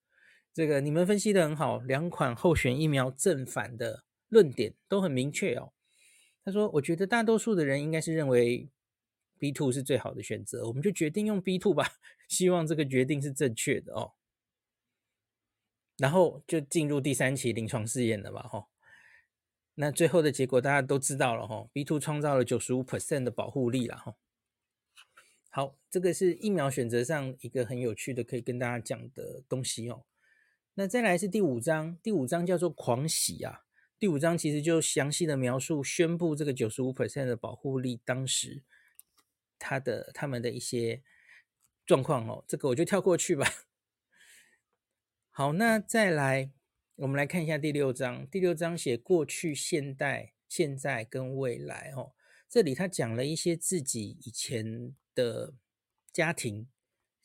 [0.53, 5.73] 这个你们分析的很好，两款候选疫苗正反的论点都很明确哦。”
[6.45, 8.69] 他说：“我觉得大多数的人应该是认为
[9.39, 11.87] B two 是最好的选择，我们就决定用 B two 吧。
[12.29, 14.13] 希望这个决定是正确的哦。”
[15.97, 18.67] 然后就进入第三期临床试验了吧哈。
[19.81, 24.15] 那最后的结果大家都知道了哈，B two 创造了九十五 percent 的保护力了哈。
[25.49, 30.05] 好，这个是疫苗选择上一个很有趣的可以跟大家讲的东西哦。
[30.75, 33.63] 那再来是第五章，第五章叫做狂喜啊，
[33.97, 38.61] 第五章其实就详细的描述宣布这个九十五 percent 的保护力，当时
[39.57, 41.01] 他的他们的一些
[41.87, 43.47] 状况哦，这个我就跳过去吧。
[45.31, 46.51] 好，那再来
[47.01, 48.27] 我们来看一下第六章。
[48.27, 52.13] 第六章写过去、现代、现在跟未来哦。
[52.47, 55.55] 这里他讲了一些自己以前的
[56.13, 56.67] 家庭，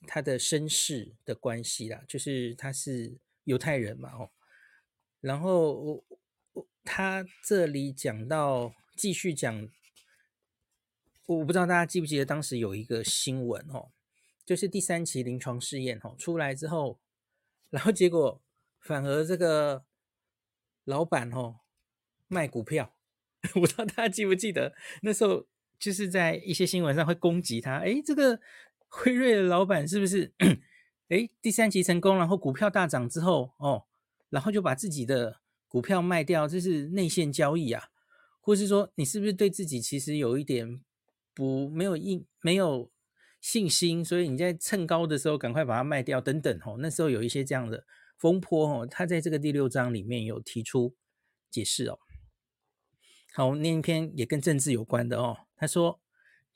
[0.06, 4.30] 他的身世的关系啦，就是他是犹太人嘛哦。
[5.20, 6.04] 然后我
[6.54, 9.68] 我他这里讲到继续讲，
[11.26, 13.90] 我不知道大家记不记得当时有一个新闻哦，
[14.46, 16.98] 就是第三期临床试验哦出来之后，
[17.68, 18.40] 然后结果
[18.86, 19.84] 反而这个
[20.84, 21.56] 老板哦
[22.28, 22.94] 卖股票。
[23.54, 25.46] 我不知道大家记不记得那时候，
[25.78, 27.78] 就是在一些新闻上会攻击他。
[27.78, 28.40] 哎，这个
[28.88, 30.32] 辉瑞的老板是不是？
[31.08, 33.84] 哎，第三期成功，然后股票大涨之后，哦，
[34.30, 37.84] 然后就把自己的股票卖掉，这是内线交易啊？
[38.40, 40.80] 或是说，你是不是对自己其实有一点
[41.32, 42.90] 不没有印没有
[43.40, 46.60] 信心，所以你在趁高的时候赶快把它卖掉等等？
[46.64, 47.84] 哦，那时候有一些这样的
[48.18, 50.94] 风波哦，他在这个第六章里面有提出
[51.50, 51.98] 解释哦。
[53.34, 55.46] 好，那一篇也跟政治有关的哦。
[55.56, 56.00] 他说，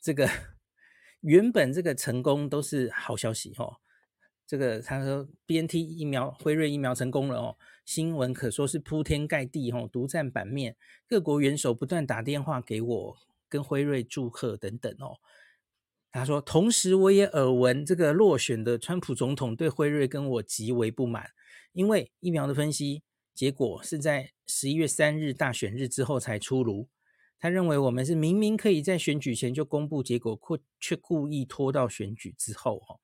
[0.01, 0.29] 这个
[1.21, 3.77] 原本这个成功都是好消息哦。
[4.47, 10.77] 这个他说，BNT 疫苗、辉瑞疫苗成功了哦，新闻可说是铺天盖地哦，独占版面。
[11.07, 13.17] 各国元首不断打电话给我，
[13.49, 15.19] 跟辉瑞祝贺等等哦。
[16.11, 21.31] 他说，同时我也耳闻这个落选的川普总统对辉瑞跟我极为不满，
[21.73, 23.03] 因为疫苗的分析。
[23.33, 26.89] 结果是在十一月三日大选日之后才出炉。
[27.39, 33.01] 他认为我们是明明可以在选举前就公布结果，却却故意拖到选举之后，哦，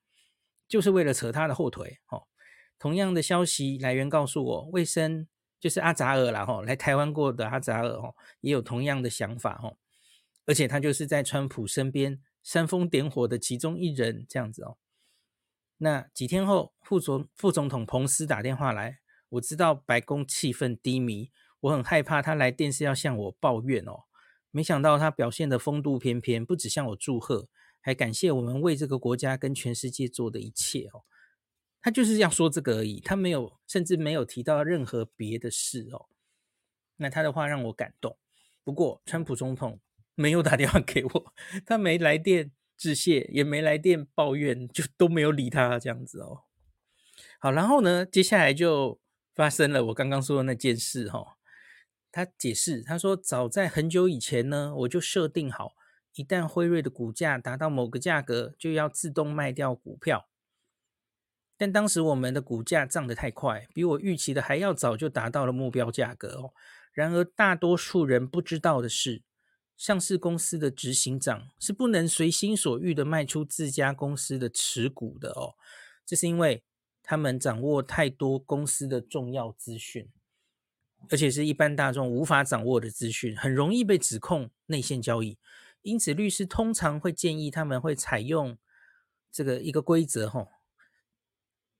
[0.67, 2.27] 就是为了扯他的后腿，哦。
[2.77, 5.27] 同样的消息来源告诉我，卫生
[5.59, 9.73] 就是阿扎尔啦，哈，来台湾过的阿扎尔，哈，也有同样的想法，哈。
[10.45, 14.77] 而且他就是在川普身边煽风点火的其中一人，这样子哦。
[15.77, 18.99] 那几天后，副总副总统彭斯打电话来。
[19.31, 24.05] 我知道白宫气氛低迷，我很害怕他来电是要向我抱怨哦。
[24.51, 27.49] 没想到他表现的风度翩翩，不只向我祝贺，
[27.81, 31.03] 还感谢我们为这个国家跟全世界做的一切哦。
[31.81, 36.07] 他就是要说这个而已，他没有，甚至没有提到任何别的事哦。
[36.95, 38.17] 那他的话让我感动。
[38.63, 39.81] 不过，川普总统
[40.15, 41.33] 没有打电话给我，
[41.65, 46.43] 他没来电致谢，也没来电抱怨，就都没有理他这样子哦。
[47.39, 48.99] 好，然后呢，接下来就。
[49.37, 51.37] 发生了我刚刚说的那件事哈，
[52.11, 55.75] 他解释，他说早在很久以前呢，我就设定好，
[56.15, 60.27] 一旦辉瑞的股价达到某个价格，就要自动卖掉股票。
[61.55, 66.53] 但当时我们的股价涨得太快，比我预期的还要早就达到了目标价格哦。
[66.91, 69.21] 然而大多数人不知道的是，
[69.77, 75.55] 上市公司的执行长是不能随心所欲的卖出自家公司的持股的哦，
[76.05, 76.63] 这是因为。
[77.09, 80.09] 他们掌握太多公司的重要资讯，
[81.09, 85.37] 而且是一般大众无法掌握的资讯，很容易被指控内线交易。
[85.83, 88.57] 因此，律师通常会建议他们会采用
[89.31, 90.49] 这个一个规则，吼，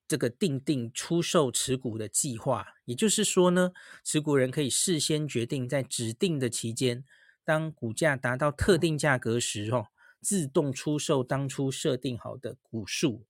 [0.07, 2.75] 这个定定出售持股的计划。
[2.85, 3.73] 也就是说呢，
[4.05, 7.03] 持股人可以事先决定在指定的期间，
[7.47, 9.87] 当股价达到特定价格时，哦，
[10.19, 13.25] 自动出售当初设定好的股数。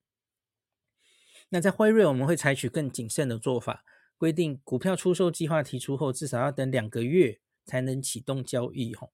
[1.49, 3.85] 那在辉瑞，我们会采取更谨慎的做法，
[4.17, 8.95] 规定股票出售计划提出后，至少要等两个月才能启动交易。
[8.95, 9.13] 吼，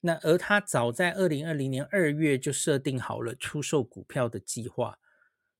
[0.00, 4.98] 那而他早在二零二零年二月就设定好了出售股票的计划，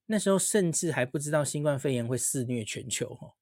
[0.07, 3.19] 那时候甚至还不知道新冠肺炎会肆虐全球。
[3.21, 3.35] 哦，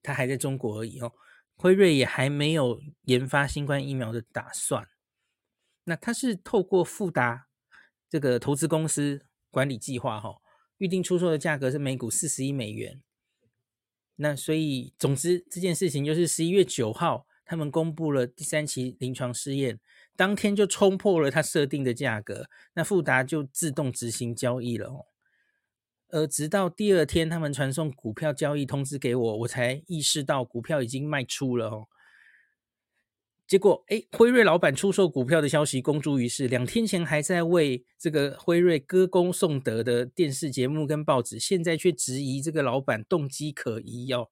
[0.00, 1.00] 他还在中国而已。
[1.00, 1.12] 哦，
[1.56, 4.88] 辉瑞也还没有研发新冠疫苗的打算。
[5.84, 7.48] 那他是透过富达
[8.08, 10.20] 这个投资公司管理计划。
[10.20, 10.42] 吼。
[10.78, 13.00] 预定出售的价格是每股四十亿美元。
[14.16, 19.78] 那所以，总之这件事情就是十一月九号，他们公布了第三期临床试验，
[20.16, 25.06] 当天就冲破了他设定的价格，那富达就自动执行交易了哦。
[26.14, 31.88] 而直到第二天，他们传送股票交易通知给我，我才意识到股票已经卖出了哦。
[33.48, 36.46] 结果，哎，辉瑞老板出售股票的消息公诸于世。
[36.46, 44.28] 两天前还在为这个辉瑞歌功颂德的电视节目跟报纸，现在却质疑这个老板动机可疑哦，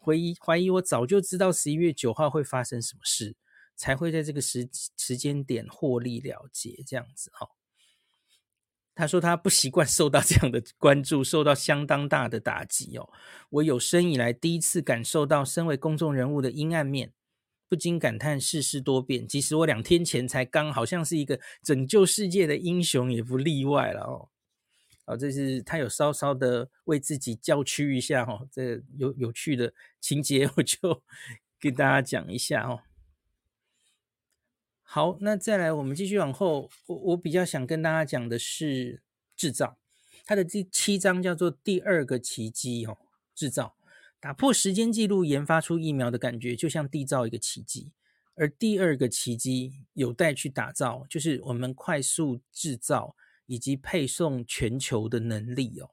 [0.00, 3.34] 怀疑怀疑我早就知道十一月九号会发生什么事，
[3.74, 7.63] 才会在这个时时间点获利了结这样子哈、哦。
[8.94, 13.10] 他说他不习惯受到这样的关注，受到相当大的打击哦。
[13.50, 17.12] 我有生以来第一次感受到身为公众人物的阴暗面，
[17.68, 19.26] 不禁感叹世事多变。
[19.26, 24.28] 即使我两天前才刚好像是一个拯救世界的英雄，也不例外了哦。
[25.06, 28.48] 好，这是他有稍稍的为自己叫屈一下哦。
[28.50, 31.02] 这有有趣的情节，我就
[31.60, 32.80] 跟大家讲一下哦。
[34.94, 36.70] 好，那再来，我们继续往后。
[36.86, 39.02] 我我比较想跟大家讲的是
[39.34, 39.76] 制造，
[40.24, 42.96] 它的第七章叫做第二个奇迹哦。
[43.34, 43.74] 制造
[44.20, 47.90] 打破时间记录，研发出疫苗的感觉，就像缔造一个奇迹。
[48.36, 53.16] 而第二个奇迹有待去打造，就是我们快速制造
[53.46, 55.90] 以及配送全球的能力哦。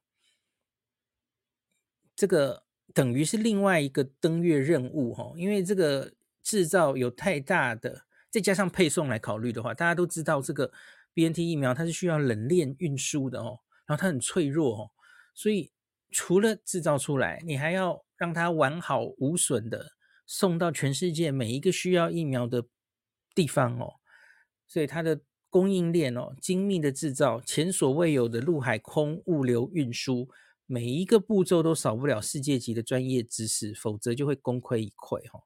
[2.15, 8.03] 这个等于是另外一个登月任务哦，因为这个制造有太大的。
[8.31, 10.71] 再加上配送来考虑的话，大家都知道这个
[11.13, 14.91] BNT 疫苗它是需要冷链运输的哦，然后它很脆弱哦，
[15.35, 15.71] 所以
[16.09, 19.91] 除了制造出来，你还要让它完好无损的
[20.25, 22.63] 送到全世界每一个需要疫苗的
[23.35, 23.95] 地方哦，
[24.65, 25.19] 所以它的
[25.49, 30.29] 供应链哦，精密的制造，前所未有的陆海空物流运输，
[30.65, 35.43] 每一个步骤都少不了世界级的专业知识，否则就会功亏一篑哈。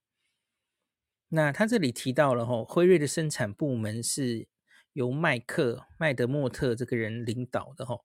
[1.36, 4.48] 那他这里提到了哈，辉瑞的生产部门是
[4.94, 8.00] 由麦克麦德莫特这个人领导的哈。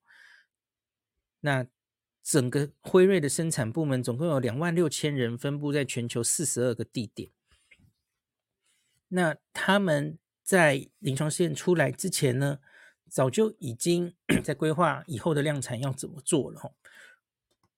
[1.38, 1.64] 那
[2.24, 7.30] 整个辉瑞的生产部门总共有两万六千人，分布在全球四十二个地点。
[9.08, 12.58] 那他们在临床试验出来之前呢，
[13.08, 16.72] 早就已经 在规划以后的量产要怎么做了哈。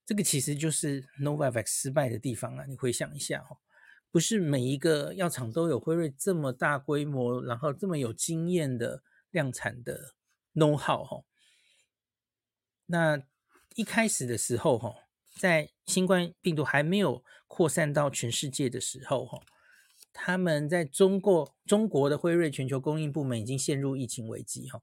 [0.06, 3.58] 这个其实就是 Novavax 失败的地方啊，你回想一下哈。
[4.12, 10.12] 不是每一个药厂都有辉瑞这么大规模，然后这么有经验的量产的
[10.54, 11.24] know how 哈。
[12.86, 13.22] 那
[13.74, 14.94] 一开始的时候哈，
[15.38, 19.40] 在新冠病毒还没有扩散到全世界的时候哈，
[20.12, 24.82] 他们在中国中国的辉瑞全球供应部门已经陷入疫情危机哈，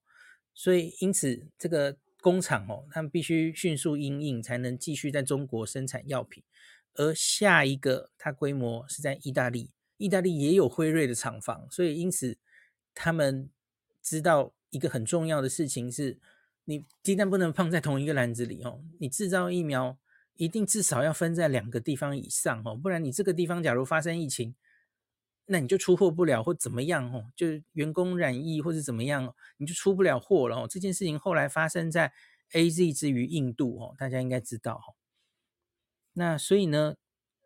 [0.56, 6.44] 所以因此这个工厂哦，他们必须迅速因应，才能继续在中国生产药品。
[6.96, 12.38] 而下一个，它规模是在意大利，意大利也有辉瑞的厂房，所以因此
[12.94, 13.50] 他们
[14.02, 16.20] 知道一个很重要的事情是，
[16.66, 19.98] 你鸡蛋不能放在同一个篮子里哦，你制造疫苗
[20.36, 24.56] 一定至少要分在两个地方以上哦，不然你这个地方假如发生疫情，
[25.46, 30.68] 那你就出货不了或怎么样哦，就员工染疫或者怎么样，你就出不了货了哦。
[30.70, 32.14] 这件事情后来发生在
[32.52, 34.99] AZ 之于印度哦，大家应该知道哦。
[36.20, 36.96] 那所以呢，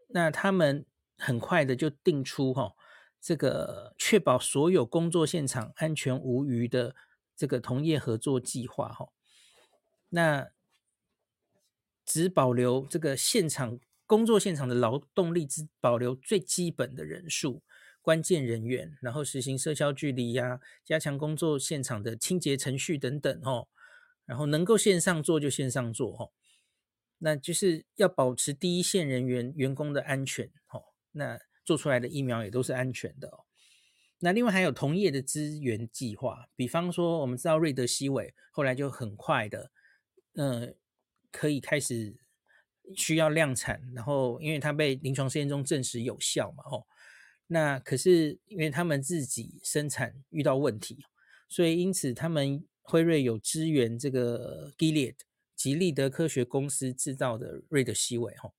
[0.07, 0.83] 那他们
[1.19, 2.75] 很快的就定出哈、哦，
[3.21, 6.95] 这个确保所有工作现场安全无虞的
[7.35, 9.09] 这个同业合作计划哈、哦。
[10.09, 10.49] 那
[12.03, 17.61] 只保留这个现场工作现场的劳动力，只保留最基本的人数、
[18.01, 23.67] 关键人员，然后实行社交距离呀、加强工作现场的清洁程序等等哦。
[24.25, 26.31] 然后能够线上做就线上做、哦。
[27.25, 33.45] 那就是要保持第一线人员员工的安全，哦，那做出来的疫苗也都是安全的哦。
[34.19, 39.71] 那另外还有同业的支援计划，比方说我们知道瑞德西韦后来就很快的，
[40.33, 40.75] 嗯，
[41.31, 42.13] 可以开始
[42.93, 46.85] 需要量产，然后因为它被临床试验中证实有效嘛，哦，
[47.47, 51.05] 那可是因为他们自己生产遇到问题，
[51.47, 55.15] 所以因此他们辉瑞有支援这个 Gilead。
[55.63, 58.51] 吉利德科学公司制造的瑞德西韦，哈，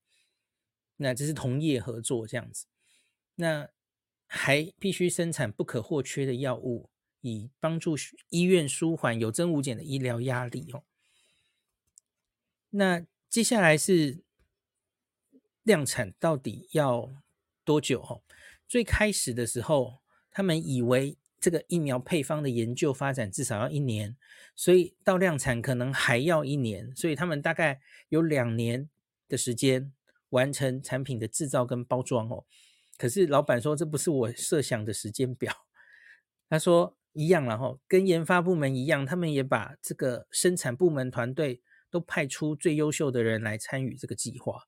[0.96, 2.64] 那这是同业合作这样子，
[3.34, 3.68] 那
[4.26, 6.88] 还必须生产不可或缺的药物，
[7.20, 7.94] 以帮助
[8.30, 10.82] 医院舒缓有增无减的医疗压力，哦。
[12.70, 14.24] 那接下来是
[15.62, 17.22] 量产到底要
[17.66, 18.00] 多久？
[18.00, 18.22] 哦，
[18.66, 20.00] 最开始的时候，
[20.30, 21.18] 他们以为。
[21.44, 24.16] 这个疫苗配方的研究发展至少要一年，
[24.56, 28.88] 所以到量产可能还要一年，所以他们大概有两年
[29.28, 29.92] 的时间
[30.30, 32.46] 完成产品的制造跟包装哦。
[32.96, 35.54] 可是老板说这不是我设想的时间表，
[36.48, 44.62] 他说一样了哈，跟研发部门一样，他们也把这个生产部门团队都派出最优秀的人来参与这个计划。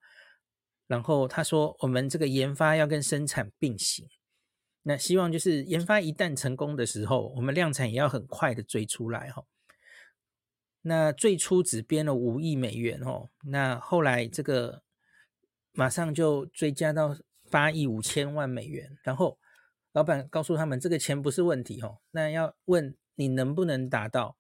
[0.87, 4.07] 然后他说我们这个研发要跟生产并行。
[4.89, 9.45] 那希望就是研发一旦成功的时候，我们量产也要很快的追出来哈。
[10.82, 14.84] 那最初只编了五亿美元哦，那后来这个
[15.72, 17.16] 马上就追加到
[17.51, 18.97] 八亿五千万美元。
[19.03, 19.41] 然后
[19.91, 24.37] 老板告诉他们，这个钱不是问题哦，那要问你能不能达到。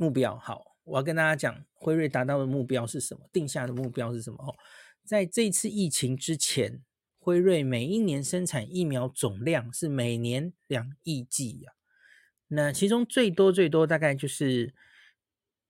[0.00, 3.28] 目标，好，我要跟大家讲，辉瑞达到的目标是什么？
[3.32, 4.36] 定下的目标是什么？
[4.44, 4.54] 哦，
[5.04, 6.84] 在这次疫情之前，
[7.18, 11.72] 辉瑞每一年生产疫苗总量是每年两亿剂呀。
[12.48, 14.74] 那其中最多最多大概就是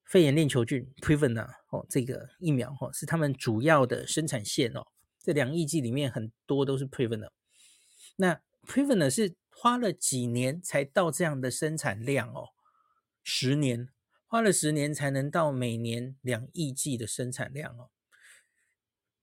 [0.05, 4.87] 肺炎链球菌 Prevnar 哦，这个疫苗哦是他们主要的生产线哦。
[5.21, 7.31] 这两亿剂里面很多都是 Prevnar。
[8.17, 12.51] 那 Prevnar 是花了几年才到这样的生产量哦？
[13.25, 13.89] 十年，
[14.27, 17.91] 花了十年才能到每年两亿剂的生产量哦。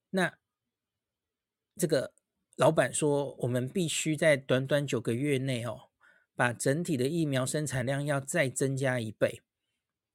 [0.09, 0.37] 那
[1.75, 2.13] 这个
[2.55, 5.89] 老板说，我们必须在短短九个月内哦。
[6.37, 9.41] 把整体的疫苗生产量要再增加一倍，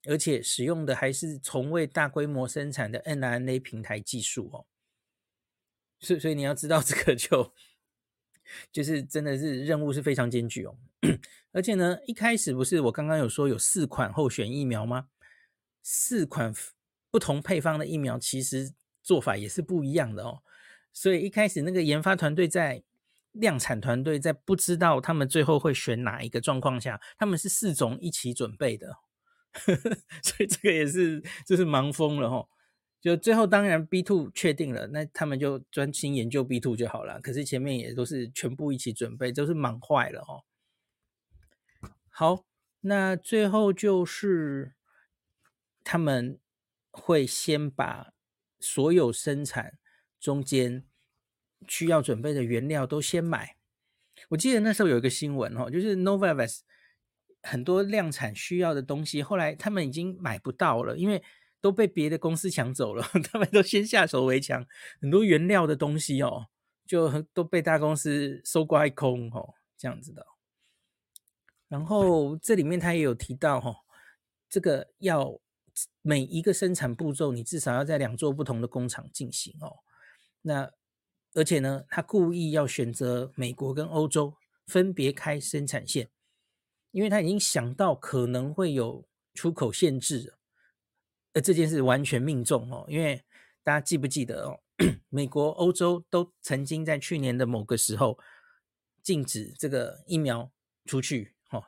[0.07, 4.67] 而且使用的还是从未大规模生产的 mRNA 平台技术哦。
[5.99, 7.55] 所以，所以你要知道这个就
[8.71, 10.77] 就是真的是任务是非常艰巨哦。
[11.53, 15.09] 而且呢，一开始不是我刚刚有说有四款候选疫苗吗？
[15.83, 16.55] 四款
[17.11, 20.43] 不同配方的疫苗其实做法也是不一样的哦。
[20.93, 22.83] 所以一开始那个研发团队在
[23.33, 28.97] 量产团队在不知道他们最后会选哪一个状况下，他们是四种一起准备的，
[30.23, 32.49] 所以这个也是就是忙疯了齁。
[33.01, 37.19] 就最后当然 B two 确定了，那他们就专心研究 B two 就好了。
[37.21, 40.43] 可是前面也都是全部一起准备，都是忙坏了齁。
[42.11, 42.45] 好，
[42.81, 44.75] 那最后就是
[45.83, 46.39] 他们
[46.91, 48.13] 会先把
[48.59, 49.79] 所有生产
[50.21, 50.85] 中间。
[51.69, 53.59] 需要准备的原料都先买。
[54.31, 56.61] 我记得那时候有一个新闻哦，就是 Novavax
[57.43, 61.23] 很多量产需要的东西，后来他们已经买不到了，因为
[61.61, 63.07] 都被别的公司抢走了。
[63.31, 64.67] 他们都先下手为强，
[65.03, 66.47] 很多原料的东西哦，
[66.87, 70.27] 就都被大公司收刮一空哦，这样子的。
[71.69, 73.77] 然后这里面他也有提到哦，
[74.49, 75.39] 这个要
[76.01, 79.81] 每一个生产步骤，你至少要在两座不同的工厂进行哦。
[80.43, 80.73] 那
[81.35, 84.35] 而且呢，他故意要选择美国跟欧洲
[84.67, 86.11] 分别开生产线，
[86.91, 90.35] 因为他已经想到可能会有出口限制，
[91.35, 92.85] 呃这件事完全命中哦。
[92.89, 93.23] 因为
[93.63, 94.61] 大家记不记得哦，
[95.09, 98.19] 美国、欧洲都曾经在去年的某个时候
[99.03, 100.51] 禁止这个疫苗
[100.87, 101.63] 出去哦，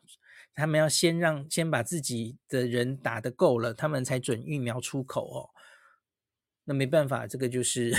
[0.55, 5.51] 他们要先让先把自己的人打得够了，他们才准疫苗出口哦。
[6.65, 7.95] 那没办法，这个就是。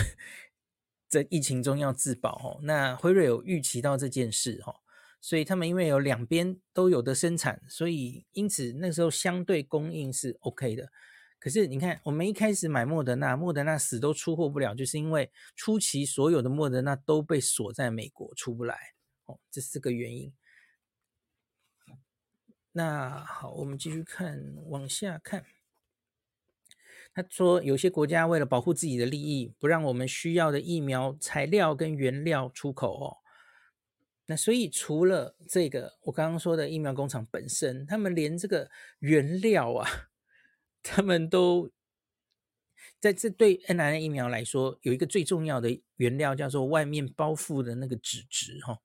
[1.21, 4.75] 在疫情中要自保哦，那辉瑞有预期到这件事哦，
[5.21, 10.91] 所以他们因为有两边都有的生产，所以因此那时候相对供应是 OK 的。
[11.39, 18.93] 可是你看，我们一开始买莫德纳，莫德纳死都出货不了，就是因为初期所有的莫德纳都被锁在美国出不来
[19.25, 20.33] 哦，这是个原因。
[22.71, 25.45] 那好，我们继续看，往下看。
[27.15, 33.17] 他说，有些国家为了保护自己的利益，不让我们需要的疫苗材料跟原料出口哦。
[34.25, 39.87] 那所以除了这个我刚刚说的疫苗工厂本身，他们连这个原料啊，
[40.81, 41.69] 他们都
[42.99, 48.79] 在这对 mRNA 疫苗来说，有一个最重要的原料叫做外面包覆的那个脂质哈，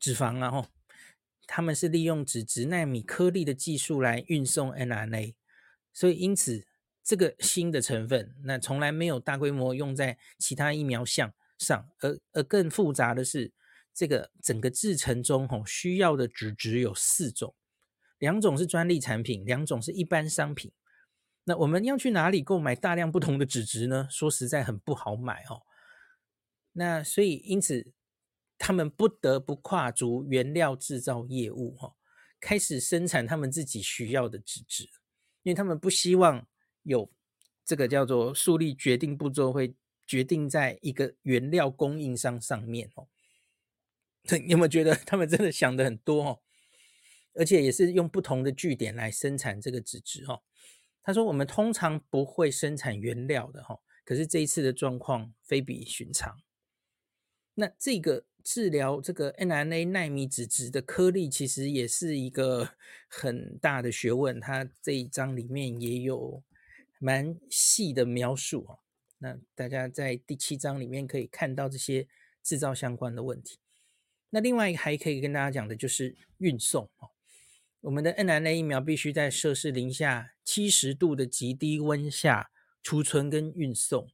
[0.00, 0.68] 脂肪啊哈，
[1.46, 5.34] 他们是利用脂质纳米颗粒的技术来运送 mRNA，
[5.92, 6.66] 所以因此。
[7.06, 13.52] 这个新的成分，那从来没有大规模用在其他疫苗项上，而而更复杂的是，
[13.94, 17.54] 这个整个制程中吼需要的脂质有四种，
[18.18, 20.72] 两种是专利产品，两种是一般商品。
[21.44, 24.08] 那我们要去哪里购买大量不同的脂质呢？
[24.10, 25.62] 说实在很不好买哦。
[26.72, 27.92] 那所以因此，
[28.58, 31.94] 他们不得不跨足原料制造业务哈，
[32.40, 34.88] 开始生产他们自己需要的脂质，
[35.44, 36.48] 因为他们不希望。
[36.86, 37.10] 有
[37.64, 39.74] 这个叫做树立决定步骤，会
[40.06, 43.08] 决定在一个原料供应商上面哦。
[44.44, 46.40] 你有没有觉得他们真的想的很多哦？
[47.34, 50.42] 而且也是用不同的据点来生产这个纸质哦。
[51.02, 56.40] 他说我们通常不会生产原料的哈，可是这一次的状况非比寻常。
[57.54, 62.70] 那这个治疗这个 mRNA 奈米脂质的颗粒，其实也是一个
[63.08, 64.40] 很大的学问。
[64.40, 66.42] 它这一章里面也有。
[66.98, 68.78] 蛮细的描述哦，
[69.18, 72.06] 那大家在第七章里面可以看到这些
[72.42, 73.58] 制造相关的问题。
[74.30, 77.10] 那另外还可以跟大家讲的就是运送哦，
[77.80, 82.50] 我们的 mRNA 疫苗必须在摄氏零下七十度的极低温下
[82.82, 84.10] 储存跟运送。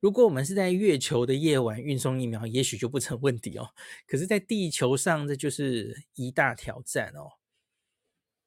[0.00, 3.70] 如果我们是在月球的夜晚运送疫苗，也许就不成问题哦。
[4.06, 7.32] 可是，在地球上这就是一大挑战哦。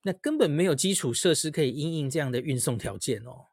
[0.04, 3.48] 那根本没有基础设施可以因应这样的运送条件哦。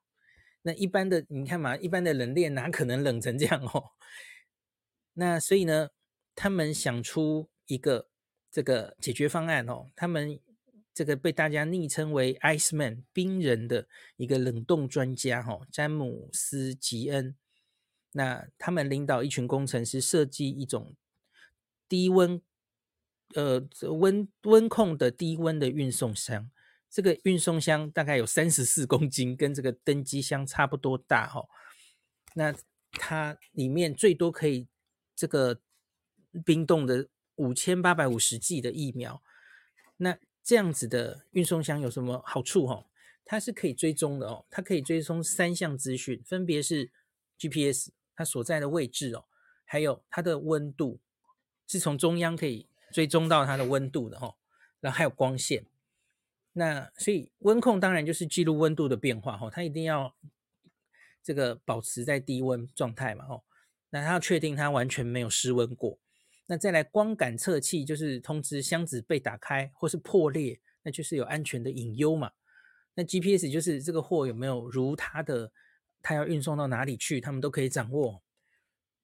[0.62, 3.92] 那一般的，你看嘛，一般的冷链哪可能冷成这样哦？
[5.14, 5.90] 那所以呢，
[6.34, 8.08] 他们想出一个
[8.50, 10.38] 这个解决方案哦，他们
[10.92, 13.86] 这个被大家昵称为 “Iceman” 冰人的
[14.16, 17.36] 一个冷冻专家哈，詹姆斯·吉恩。
[18.12, 20.96] 那他们领导一群工程师设计一种
[21.88, 22.42] 低温，
[23.34, 26.50] 呃，温温控的低温的运送箱。
[26.90, 31.48] 这个运送箱大概有三十四公斤，跟这个登机箱差不多大哦。
[32.34, 32.54] 那
[32.92, 34.66] 它里面最多可以
[35.14, 35.60] 这个
[36.44, 39.22] 冰冻的五千八百五十剂的疫苗。
[39.98, 42.86] 那这样子的运送箱有什么好处哈？
[43.24, 46.90] 它是可以追踪的哦，它可以追踪三项资讯，分别是
[47.38, 47.90] GPS。
[48.16, 49.26] 它所在的位置哦，
[49.64, 51.00] 还有它的温度，
[51.68, 54.34] 是从中央可以追踪到它的温度的哦，
[54.80, 55.64] 然后还有光线。
[56.52, 60.14] 那所以温控当然就是记录温度的变化哦，它一定要
[61.22, 63.42] 这个保持在低温状态嘛哦。
[63.90, 65.98] 那它要确定它完全没有失温过。
[66.46, 72.32] 那再来光感测器就是通知箱子被打开或是破裂，那就是有安全的隐忧嘛。
[72.94, 75.52] 那 GPS 就是这个货有没有如它的。
[76.00, 78.22] 它要运送到哪里去，他们都可以掌握。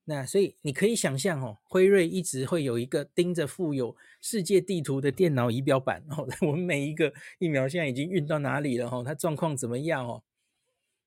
[0.07, 10.23] 那所以你可以想象哦，辉瑞一直会有一个盯着附有世界地图的电脑仪表板 哦，我们每一个疫苗现在已经运到哪里了哦，它状况怎么样哦？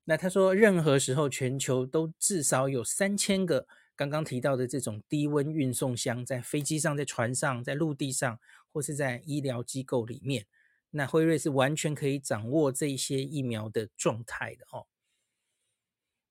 [0.06, 8.40] 那他说，任何时候全球都至少有三千个刚刚提到的这种低温运送箱，在飞机上、在船上、在陆地上，
[8.72, 10.46] 或是在医疗机构里面。
[10.92, 14.88] 那辉瑞是完全可以掌握这些疫苗的状态的哦。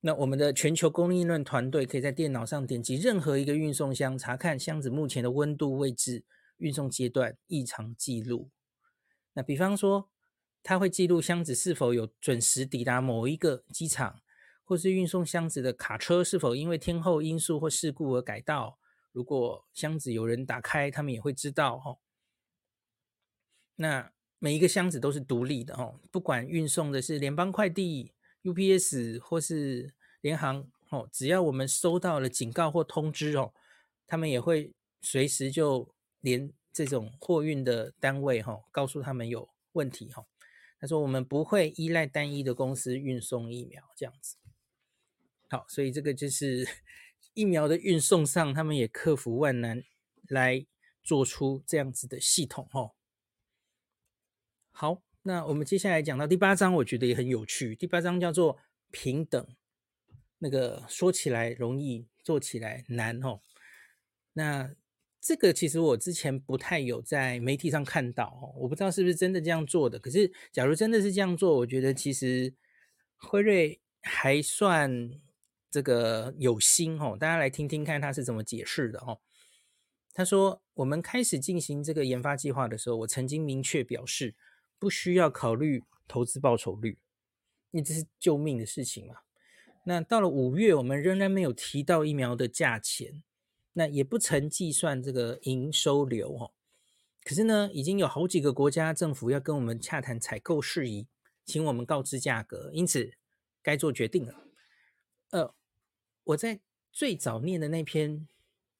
[0.07, 6.24] 那我们的全球供应链团队可以在电脑上点击任何一个运送箱，查看箱子目前的温度位置、
[6.59, 8.48] 运送阶段异常记录。
[9.32, 10.09] 那比方说，
[10.62, 14.20] 它会记录箱子是否有准时抵达某一个机场，
[14.62, 18.78] 或是运送箱子的卡车是否因为天候因素或事故而改道。
[19.11, 21.98] 如果箱子有人打开，他们也会知道哦。
[23.74, 28.12] 那每一个箱子都是独立的哦，不管运送的是联邦快递、
[28.47, 33.53] UPS 或是联航哦，只要我们收到了警告或通知哦，
[34.07, 34.72] 他们也会
[35.03, 40.24] 随时就连这种货运的单位哈，告诉他们有问题哈。
[40.78, 44.36] 他说我们不会依赖单一的公司运送疫苗这样子。
[45.49, 46.68] 好，所以这个就是
[47.34, 49.82] 疫苗的运送上，他们也克服万难
[50.28, 50.66] 来
[51.03, 52.92] 做出这样子的系统哦。
[54.70, 57.74] 好，那我们接下来讲到第八章，我觉得也很有趣。
[57.74, 58.57] 第八章叫做
[58.93, 59.45] 平等。
[60.39, 63.41] 那个说起来容易，做起来难哦。
[64.35, 64.70] 那
[65.20, 69.99] 这个其实我之前不太有在媒体上看到哦，我不知道是不是真的这样做的。
[69.99, 72.55] 可是，假如真的是这样做，我觉得其实
[73.16, 75.11] 辉瑞还算
[75.72, 77.16] 这个有心哦。
[77.18, 79.18] 大家来听听看他是怎么解释的哦。
[80.14, 84.37] 他说：“我们开始进行这个研发计划的时候，我曾经明确表示，
[84.79, 86.99] 不需要考虑投资报酬率，
[87.70, 89.16] 因为这是救命的事情嘛。”
[89.85, 93.22] 那到了五月，我们仍然没有提到疫苗的价钱，
[93.74, 96.51] 那也不曾计算这个营收流哦。
[97.22, 101.07] 可是呢，已经有好几个国家政府要跟我们洽谈采购事宜，
[101.45, 103.12] 请我们告知价格，因此
[103.62, 104.35] 该做决定了。
[105.31, 105.55] 呃，
[106.24, 106.61] 我在
[106.93, 108.27] 最早念的那篇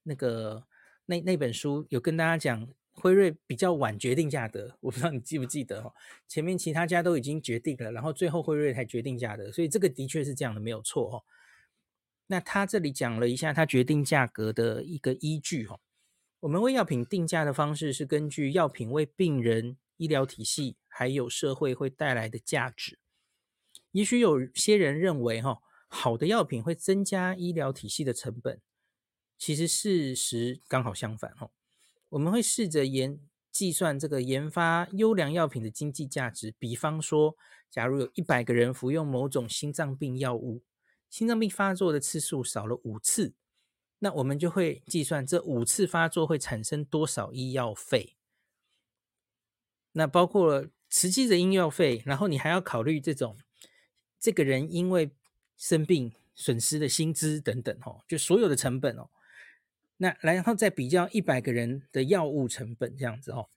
[0.03, 0.66] 那个
[1.07, 2.68] 那那本书有跟大家讲。
[2.97, 5.94] 辉瑞比较晚决定价格，我不知道你记不记得哦。
[6.26, 11.24] 前面其他家都已经决定了，然后最后辉瑞才决定价格，所以这个的确是这样的，没有错哦。
[12.28, 15.78] 那他这里讲了一下他决定价格的一个依据哦。
[16.40, 22.99] 我们为药品定价的方式是根据药品为病人、医疗体系还有社会会带来的价值。
[23.92, 28.61] 也许有些人认为哈，好的药品会增加医疗体系的成本，
[29.38, 31.51] 其实事实刚好相反哦。
[32.11, 33.18] 我们会试着研
[33.50, 36.54] 计算这个研发优良药品的经济价值。
[36.59, 37.36] 比方说，
[37.70, 40.62] 假如有一百个人服用某种心脏病药物，
[41.11, 43.34] 心脏病发作的次数少了五次，
[43.98, 48.16] 那我们就会计算这五次发作会产生多少医药费。
[49.92, 53.38] 那包括了实际的医药费，然后你还要考虑这种
[54.20, 55.11] 这个人因为
[55.57, 59.09] 生病损失的薪资等等，哦，就所有的成本哦。
[59.99, 63.49] 那然后再比较一百个人的药物成本这样子哦，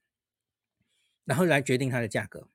[1.25, 2.47] 然后来决定它的价格。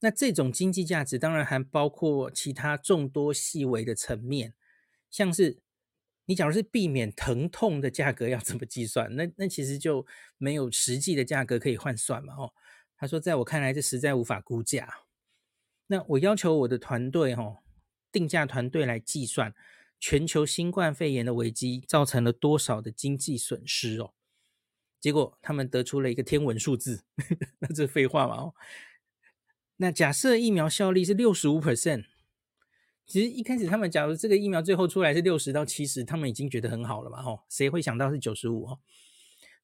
[0.00, 4.54] 那这种经济价值当然还包括其他众多细微的层面，
[5.10, 5.58] 像是
[6.26, 9.14] 你假如是避免疼痛的价格要怎么计算？
[9.16, 12.52] 那那其实就没有实际的价格可以换算嘛哦。
[12.96, 15.02] 他说，在我看来，这实在无法估价。
[15.86, 17.58] 那我要求我的团队，哦，
[18.12, 19.54] 定价团队来计算
[20.00, 24.12] 全球新冠肺炎的危机造成了多少的经济损失哦。
[25.00, 27.04] 结果他们得出了一个天文数字，
[27.60, 28.54] 那这废话嘛哦。
[29.76, 32.06] 那假设疫苗效力是六十五 percent，
[33.06, 38.80] 其实一开始他们假如这个疫苗最后出来是六十到七十，他们已经觉得很好了嘛哦，谁会想到是九十五哦？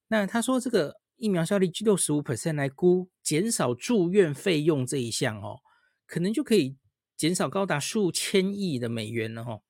[0.07, 5.59] 那他说这个疫苗效力六十五 percent 来估减少住院费用这一项哦，
[6.05, 6.77] 可能就可以
[7.17, 9.61] 减少高达数千亿的美元了哈。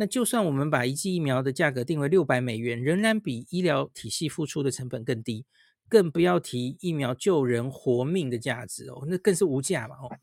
[0.00, 5.44] 那就算我们把一剂疫苗的价格定为六百美元，仍然比医疗体系付出的成本更低，
[5.88, 10.16] 更不要提疫苗救人活命的价值哦，那更是无价嘛哦。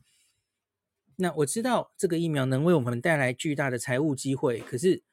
[1.18, 5.04] 那我知道这个疫苗能为我们带来巨大的财务机会，可是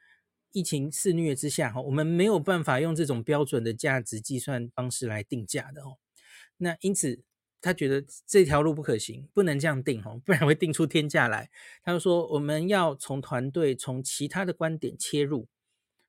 [0.52, 5.98] 疫情肆虐之下哈，我们没有办法用这种标准的价值计算方式来定价的哦。
[6.58, 7.24] 那因此。
[7.62, 11.50] 他觉得这条路不可行，不能这样定哦，不然会定出天价来。
[11.82, 15.48] 他就说我们要从团队从其他的观点切入。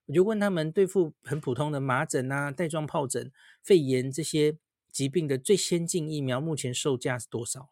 [0.06, 3.32] 我就问他们，对付很普通的麻疹啊、带状疱疹、
[3.62, 4.58] 肺炎这些
[4.92, 7.70] 疾病的最先进疫苗，目前售价是多少？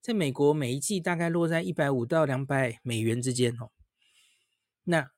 [0.00, 3.70] 在美国，每一剂大概落在一百五到两百美元之间哦。
[4.84, 5.12] 那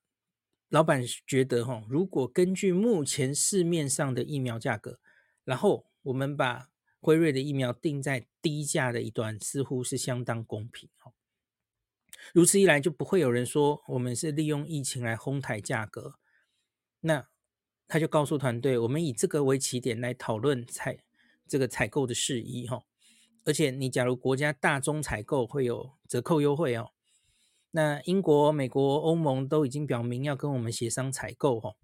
[0.69, 5.01] 老板觉得哈，如果根据目前市面上的疫苗价格，
[5.45, 6.69] 然后我们把
[7.01, 10.89] 辉瑞的疫苗定在低价的一端，似乎是相当公平。
[12.33, 16.19] 如此一来，就不会有人说我们是利用疫情来哄抬价格。
[17.01, 17.29] 那
[17.87, 21.05] 他就告诉团队，我们以这个为起点来讨论采
[21.47, 22.67] 这个采购的事宜。
[22.67, 22.83] 哈，
[23.45, 26.91] 而且你假如国家大宗采购会有折扣优惠哦。
[27.71, 31.61] 那英国、美国、欧盟都已经表明要跟我们协商采购。
[31.61, 31.77] 哈，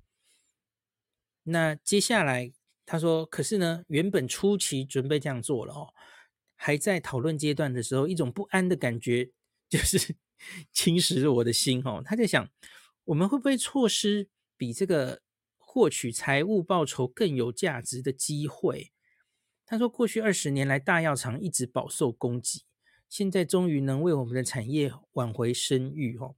[1.44, 2.52] 那接下来。
[2.92, 5.94] 他说：“可是呢，原本初期准备这样做了哦，
[6.56, 9.30] 还在讨论阶段的时候，一种不安的感觉
[9.66, 10.14] 就是
[10.74, 12.02] 侵蚀了我的心哦。
[12.04, 12.46] 他在想，
[13.04, 14.28] 我们会不会错失
[14.58, 15.22] 比这个
[15.56, 18.92] 获取财务报酬更有价值的机会？”
[19.64, 22.64] 他说：“过去二十年来，大药厂一直饱受攻击，
[23.08, 26.36] 现在终于能为我们的产业挽回声誉哦。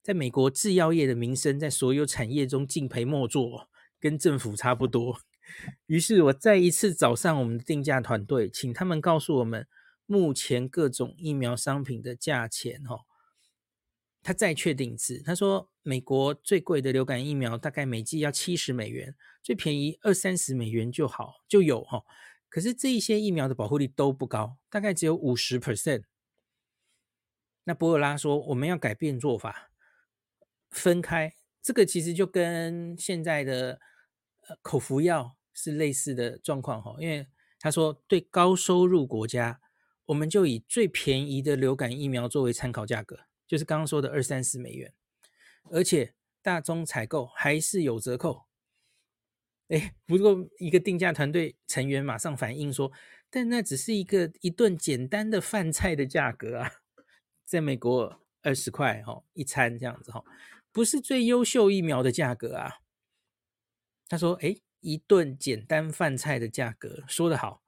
[0.00, 3.68] 在美国，制药业的名声在所有产业中敬陪末座，
[3.98, 5.18] 跟政府差不多。”
[5.86, 9.66] 于是我再一次找上我们的定价团队，请他们告诉我们
[10.06, 12.82] 目前各种疫苗商品的价钱。
[12.84, 13.04] 哈，
[14.22, 22.04] 他再确定一次，他说美国最贵的流感疫苗大概每剂要七十美元，最便宜二三十美元就好就有哈。
[22.50, 26.04] 可是这一些疫苗的保护力都不高，大概只有五十 percent。
[27.64, 29.70] 那博尔拉说我们要改变做法，
[30.70, 33.80] 分开这个其实就跟现在的
[34.62, 35.37] 口服药。
[35.60, 37.26] 是类似的状况哈，因为
[37.58, 39.60] 他说对高收入国家，
[40.06, 44.94] 我们就以最便宜的流感疫苗作为参考价格，就是刚刚说的二三十美元，
[45.72, 48.46] 而且大宗采购还是有折扣。
[49.66, 52.92] 哎，不过一个定价团队成员马上反映说，
[53.28, 56.70] 但那只是一个一顿简单的饭菜的价格啊，
[57.44, 60.22] 在美国二十块哈一餐这样子哈，
[60.70, 62.76] 不是最优秀疫苗的价格啊。
[64.08, 64.56] 他说，哎。
[64.80, 67.62] 一顿简单饭菜的价格，说得好，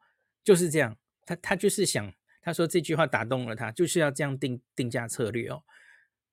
[0.44, 0.96] 就是这样。
[1.26, 5.62] 他他就是想，他说这句话打动了他，就是要这样定定价策略哦。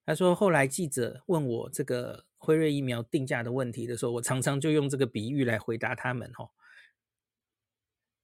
[0.05, 6.49] 他说后来记者问我这个辉瑞疫苗定价的问题的时候，我常常就用这个比喻来回答他们哦。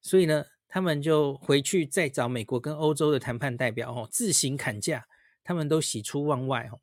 [0.01, 5.07] 所以呢，他们就回去再找美国跟欧洲的谈判代表哦，自行砍价，
[5.43, 6.79] 他们都喜出望外哦。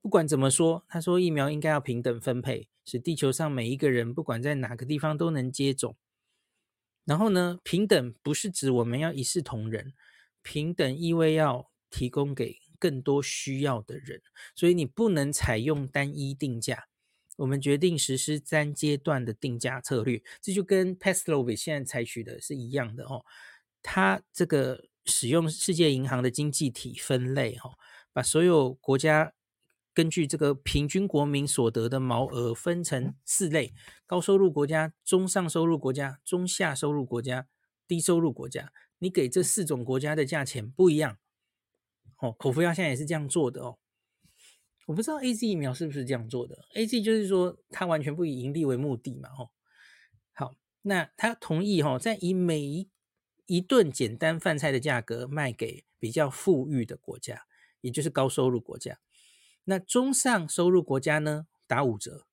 [0.00, 2.68] 不管怎么说，他说疫苗应该要平等分配。
[2.84, 5.96] 使地球上每一个人，不管在哪个地方都能接种。
[7.04, 9.92] 然后呢，平等不是指我们要一视同仁，
[10.42, 14.22] 平等意味要提供给更多需要的人。
[14.54, 16.88] 所以你不能采用单一定价。
[17.36, 23.24] 我们决定实施三阶段的定价策略，这就跟 p a s l o v 现在采取的是一样的哦。
[23.82, 27.76] 他这个使用世界银行的经济体分类哦，
[28.12, 29.32] 把所有国家。
[29.94, 33.72] 根据这个平均国民所得的毛额分成四类：
[34.06, 37.46] 高收入国家、中上收入国家、中下收入国家、
[37.86, 38.72] 低收入国家。
[38.98, 41.18] 你给这四种国家的价钱不一样。
[42.18, 43.78] 哦，口服药现在也是这样做的哦。
[44.86, 46.66] 我不知道 AZ 疫苗是不是这样做的。
[46.74, 49.28] AZ 就是说它完全不以盈利为目的嘛。
[49.38, 49.50] 哦，
[50.32, 52.90] 好，那他同意哈，在以每一
[53.46, 57.46] 一顿简单饭菜的价格卖给比较富裕的国家，
[57.80, 58.98] 也就是高收入国家。
[59.64, 62.26] 那中上收入国家呢，打五折。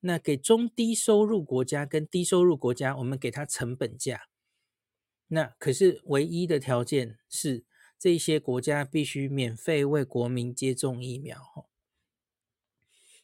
[0.00, 4.22] 那给中低收入国家跟低收入国家，我们给它成本价。
[5.28, 7.64] 那可是唯一的条件是，
[7.98, 11.68] 这些国家必须免费为国民接种疫苗。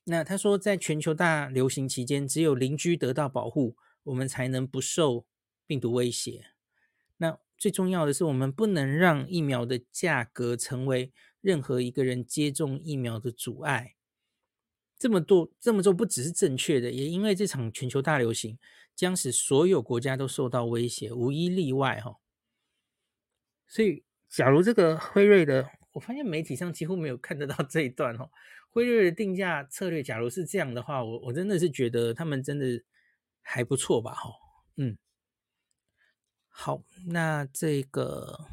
[0.05, 5.27] 那他说，在全球大流行期间，只有邻居得到保护，我们才能不受
[5.67, 6.47] 病毒威胁。
[7.17, 13.95] 那最重要的是，我们不能让疫苗的价格成为任何一个人接种疫苗的阻碍。
[14.99, 18.59] 这么多这么做不只是正确的，也因为这场全球大流行
[18.97, 22.17] 将使所有国家都受到威胁，无一例外哈。
[23.69, 28.31] 所以，假如这个辉瑞的，我发现媒体上几乎没有看得到这一段哦。
[28.71, 32.83] 辉瑞的定价策略，假如是这样的话，我我真的是觉得他们真的
[33.41, 34.15] 还不错吧？
[34.15, 34.31] 哈，
[34.77, 34.99] 嗯，
[36.49, 38.49] 好，那这个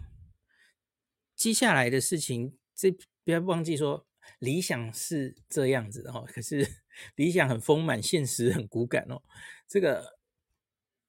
[1.36, 2.92] 接下来的事情，这
[3.24, 4.06] 不要忘记说，
[4.40, 6.68] 理想是这样子的哈，可是
[7.16, 9.22] 理想很丰满，现实很骨感哦。
[9.68, 10.18] 这个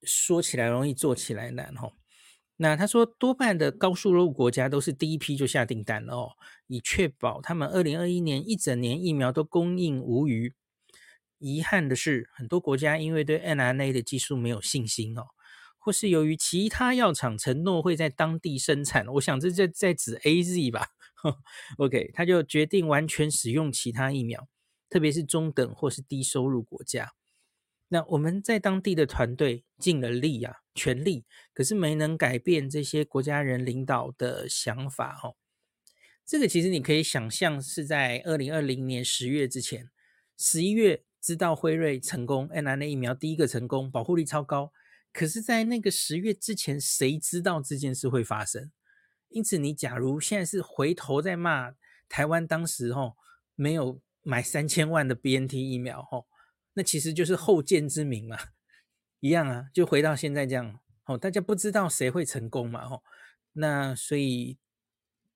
[0.02, 1.92] 说起来容易，做起来难哈。
[2.58, 6.32] 那他说，多半的高速入国家都是第一批就下订单了哦，
[6.68, 10.54] 以确保他们二零二一年一整年疫苗都供应无虞。
[11.38, 15.26] 遗憾的是，很多国家因为对 mRNA 的技术没有信心哦，
[15.78, 20.88] 或是由于其他药厂承诺会在当地生产，我想这在在指 AZ 吧
[21.78, 24.48] OK，他就决定完全使用其他疫苗，
[24.88, 27.12] 特别是中等或是低收入国家。
[27.88, 31.24] 那我们在当地的团队尽了力啊，全力，
[31.54, 35.36] 可是没能改变这些国家人领导的想法哦。
[36.24, 39.90] 这个其实你可以想象是在二零二零年十月之前，
[40.36, 44.72] 十一月知道辉瑞成功，mRNA 疫苗第一个成功，保护力超高。
[45.12, 48.72] 可是，在那个十月之前，谁知道这件事会发生？
[49.36, 51.74] 因此，你假如现在是回头在骂
[52.08, 53.16] 台湾当时哦，
[53.54, 56.24] 没有买三千万的 BNT 疫苗哦。
[56.72, 58.38] 那其实就是后见之明嘛，
[59.20, 63.02] 一样啊，就回到现在这样哦，大家不知道谁会成功嘛，哦，
[63.52, 64.56] 那所以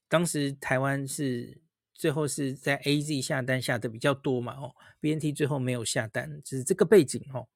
[0.09, 1.61] 当时台湾是
[1.93, 7.49] 最后是在 AZ 下单下的比较多嘛，哦，BNT 最后没有下单，就是这个背景哦。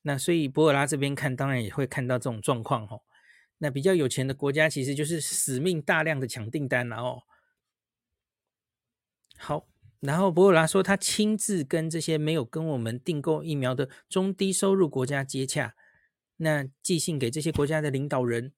[0.00, 3.02] 那所以博尔拉这边看，当然也会看到这种状况哦。
[3.60, 7.22] 那比较有钱的国家其实就是死命大量的抢订单了哦。
[9.38, 9.66] 好。
[10.00, 15.74] 然后博尔拉说，他亲自跟这些没有跟我们订购疫苗的中低收入国家接洽，
[16.38, 18.54] 那寄信给这些国家的领导人。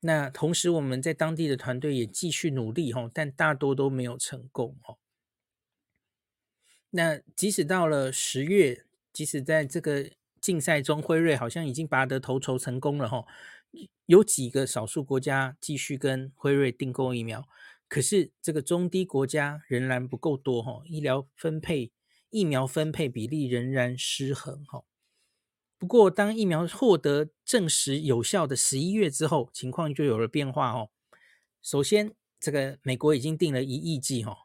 [0.00, 4.98] 那同时我们在当地的团队也继续努力哈，但大多都没有成功哈。
[6.90, 10.10] 那即使到了十月，即使在这个
[10.42, 13.24] 竞赛中，辉瑞好像已经拔得头筹成功了哈，
[14.06, 17.48] 有几个少数国家继续跟辉瑞订购疫苗。
[17.88, 21.90] 可是这个中低国家仍然不够多哈，医疗分配
[22.28, 24.84] 疫苗分配比例仍然失衡哈。
[25.78, 30.90] 不过当疫苗获得证实有效的十一月之后，情况就有了变化哦。
[31.62, 34.36] 首先，这个美国已经订了一亿剂哈，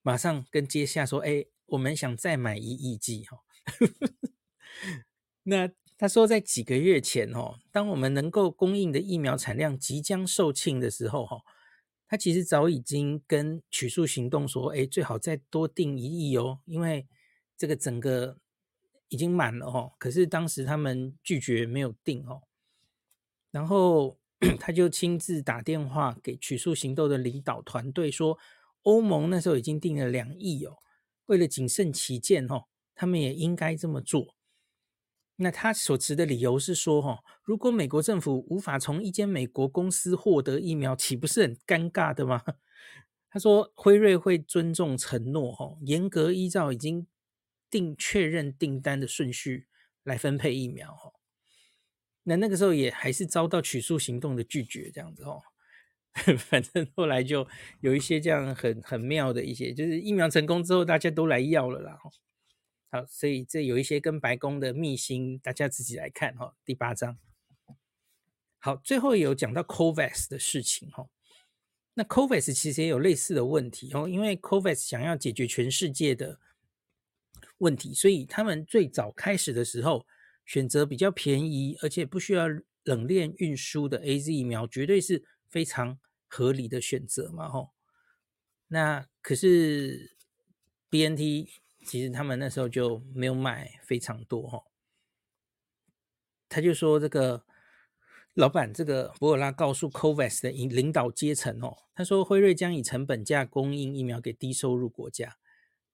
[0.00, 3.40] 马上跟接下说，哎，我们想再买一亿剂哈。
[5.42, 11.38] 那他说，在几个月前哦，当我们能够供应的疫苗产量即将售罄的时候哈。
[12.08, 17.04] 他其实早已经跟取数行动说：“哎，最好再多订一亿哦，因为
[17.56, 18.38] 这个整个
[19.08, 22.42] 已经满了哦。”可是当时他们拒绝没有订哦。
[23.50, 24.20] 然后
[24.60, 28.38] 他就亲自打电话给取数行动的领导团队说
[28.82, 30.76] ：“欧盟那时候已经订了两亿哦，
[31.24, 34.35] 为了谨慎起见哦，他们也应该这么做。”
[35.36, 42.42] 那他所持的理由是说，哈，如果美国政府无法从一间美国公司获得疫苗，岂不是很尴尬的吗？
[43.28, 47.06] 他说，辉瑞会尊重承诺，哈，严格依照已经
[47.68, 49.66] 订确认订单的顺序
[50.04, 51.12] 来分配疫苗，哈。
[52.22, 55.42] 那那个时候也还是遭到取数行动的拒绝，这样子，哦。
[56.38, 57.46] 反正后来就
[57.80, 61.98] 有一些这样很很妙的一些，就是疫苗成功之后，大家都来要了啦。
[63.04, 66.54] 所以这有一些跟白宫的秘辛，大家自己来看哈。
[66.64, 67.18] 第八章，
[68.58, 71.08] 好，最后有讲到 COVAX 的事情哈。
[71.94, 76.38] 那 COVAX 其实也有类似的问题哦，因为 COVAX 想要解决全世界的
[77.58, 80.06] 问题，所以他们最早开始的时候
[80.44, 82.46] 选择比较便宜而且不需要
[82.84, 87.70] 冷链运输的 AZ 疫苗，绝对是非常合理的选择嘛吼。
[88.68, 90.16] 那可是
[90.90, 91.48] BNT。
[91.86, 94.64] 其实他们那时候就没有买非常多哈，
[96.48, 97.44] 他就说这个
[98.34, 105.38] 老板这个博尔拉告诉 COVAX 的领领导阶层哦，他说辉瑞将以成本价供应疫苗给低收入国家，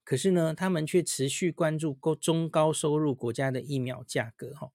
[0.03, 4.73] 可是呢，他们却持续关注高中高收入国家的疫苗价格哈。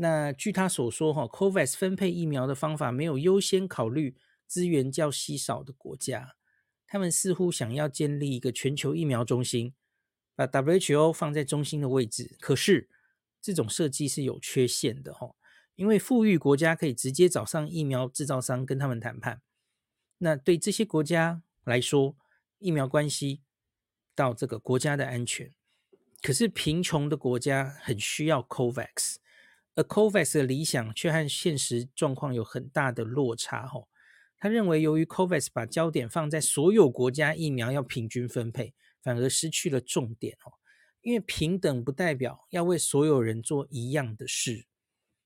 [0.00, 4.16] 那据他所说，哈，COVAX 分配疫苗的方法没有优先考虑
[4.46, 6.36] 资源较稀少的国家，
[6.86, 9.74] 他们似乎想要建立一个全球疫苗中心，
[10.38, 12.36] 把 WHO 放在中心的位置。
[12.38, 12.88] 可是
[13.40, 15.34] 这种设计是有缺陷的，哈，
[15.74, 19.42] 因为富裕国家可以直接找上疫苗制造商跟他们谈判，
[20.18, 22.16] 那对这些国家来说，
[22.60, 23.42] 疫苗关系
[24.14, 25.52] 到这个国家的安全。
[26.22, 29.16] 可是贫穷的国家很需要 COVAX，
[29.74, 33.66] 而 COVAX 的理想却和现实状况有很大的落差。
[33.66, 33.88] 吼，
[34.38, 38.74] 他认为由于 COVAX 把焦点放在所有国家疫苗要平均分配，
[39.08, 40.36] 反而失去了重点。
[40.44, 40.52] 哦，
[41.00, 44.66] 因为平等不代表要为所有人做一样的事，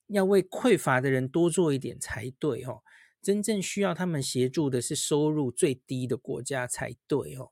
[0.07, 2.63] 要为匮乏的人多做一点才对。
[2.63, 2.83] 哦，
[3.21, 7.35] 真正需要他们协助的是收入最低的国家才对。
[7.35, 7.51] 哦，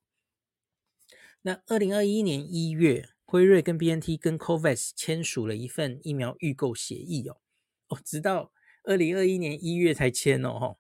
[1.43, 3.09] 那二零二一年一月。
[3.33, 7.41] 辉瑞跟 BNT 跟 COVAX 签署了一份疫苗预购协议哦，
[7.87, 8.51] 哦，直到
[8.83, 10.79] 二零二一年一月才签哦，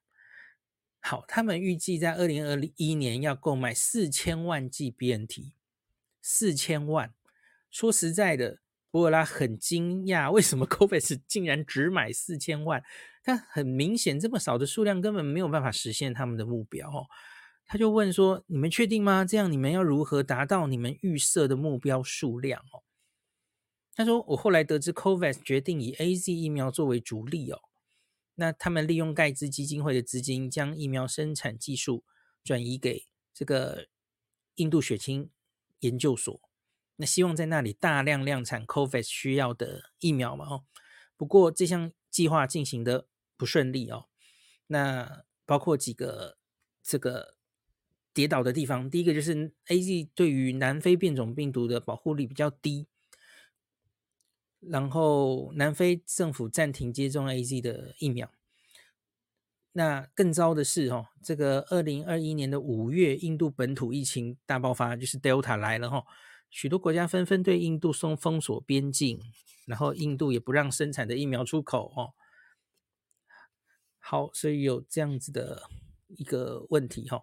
[1.00, 5.52] 好，他们预计在二零二一年要购买四千万剂 BNT，
[6.20, 7.14] 四千万。
[7.70, 12.82] 说实在的，博尔拉很惊讶，为什么 COVAX 竟然只买四千万？
[13.22, 17.06] 他很明显，这么少的数量根本没有办法实现他们的目标哦。
[17.66, 19.24] 他就问说：“你们确定吗？
[19.24, 22.82] 这样你们要如何达到你们预设的目标数量？”哦，
[23.94, 27.60] 他说：“我后来得知，COVAX 决定以 AZ 疫苗作为主力哦。
[28.40, 32.02] 那他们利用盖茨基金会的资金，将疫苗生产技术
[32.42, 33.86] 转移给这个
[34.54, 35.30] 印度血清
[35.80, 36.40] 研究所，
[36.96, 40.46] 那希望在那里大量量产 COVAX 需要的疫苗嘛。
[40.48, 40.64] 哦，
[41.16, 44.06] 不过这项计划进行的不顺利哦。
[44.68, 46.38] 那包括几个
[46.82, 47.36] 这个。”
[48.12, 52.88] 跌倒的地方，第一个就是 AZ 对于南非变种病毒的保护力比较低，
[54.60, 58.30] 然后南非政府暂停接种 AZ 的疫苗。
[59.72, 66.04] 那更糟的是，哦，这个二零二一年的五月，印度本土疫情大爆发，就是 Delta 来了，哈，
[66.50, 69.20] 许多国家纷纷对印度松封锁边境，
[69.66, 72.14] 然后印度也不让生产的疫苗出口，哦。
[74.00, 75.62] 好，所以有这样子的
[76.08, 77.22] 一个问题，哈。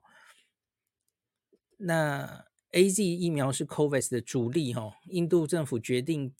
[1.79, 6.33] 那 AZ 疫苗是 COVAX 的主力哈，印度政府决定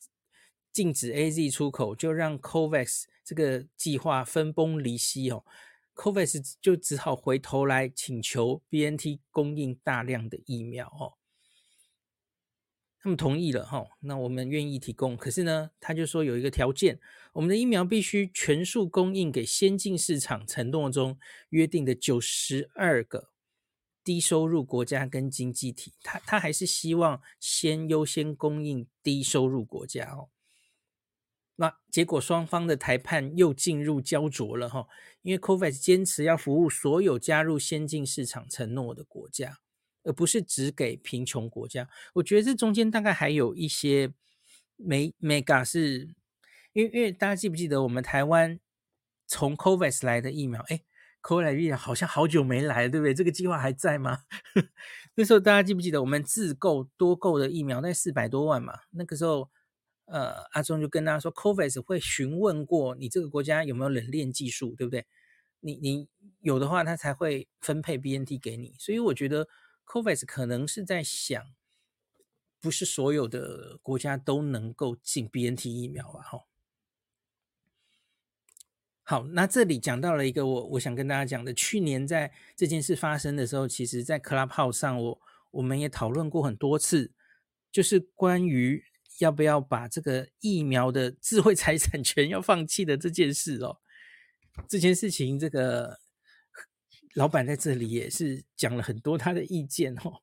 [0.78, 5.44] 禁止 AZ 出口，就让 COVAX 这个计划分崩离析哦
[5.96, 11.18] ，COVAX 就只好回头来请求 BNT 供应大量的疫苗哦，
[13.00, 17.00] 他们同意了哈，那我们愿意提供，可是呢，他就说有一个条件，
[17.34, 21.18] 我们的疫苗必须全数供应给先进市场承诺中
[21.50, 23.32] 约定的九十二个。
[24.04, 30.30] 低收入国家跟经济体，他他还是希望先优先供应低收入国家哦。
[31.58, 34.88] 那结果双方的谈判又进入胶着了哈，
[35.22, 39.60] 因为 COVAX 坚持要服务所有加入先进市场承诺的国家，
[40.04, 41.88] 而不是只给贫穷国家。
[42.14, 44.14] 我觉得这中间大概还有一些
[44.78, 46.16] 没 mega 是，
[46.74, 48.60] 因为因为大家记不记得我们台湾
[49.28, 50.62] 从 COVAX 来的疫苗？
[50.70, 50.82] 哎。
[51.20, 53.14] 后来疫苗好像好久没来了，对不对？
[53.14, 54.20] 这个计划还在吗？
[55.16, 58.74] 那时候大家记不记得我们自购多购的疫苗那四百多万嘛？
[58.92, 59.50] 那个时候，
[60.08, 65.06] 呃，阿中就跟大家说，COVAX 会询问过你这个国家有没有冷链技术，对不对？
[65.60, 66.08] 你你
[66.40, 68.74] 有的话，他才会分配 BNT 给你。
[68.80, 69.48] 所以我觉得
[69.86, 71.44] COVAX 可能是在想，
[72.62, 76.22] 不是所有的国家都能够进 BNT 疫苗吧？
[76.22, 76.44] 哈。
[79.04, 85.22] 好，那这里讲到了一个我我想跟大家讲的，去年在这件事发生的时候，其实在 Clubhouse 上我
[85.52, 87.12] 我们也讨论过很多次，
[87.72, 88.84] 就是关于
[89.20, 93.78] 要不要把这个疫苗的智慧财产权要放弃的这件事哦。
[94.68, 96.00] 这件事情，这个
[97.16, 100.22] 老板在这里也是讲了很多他的意见哦。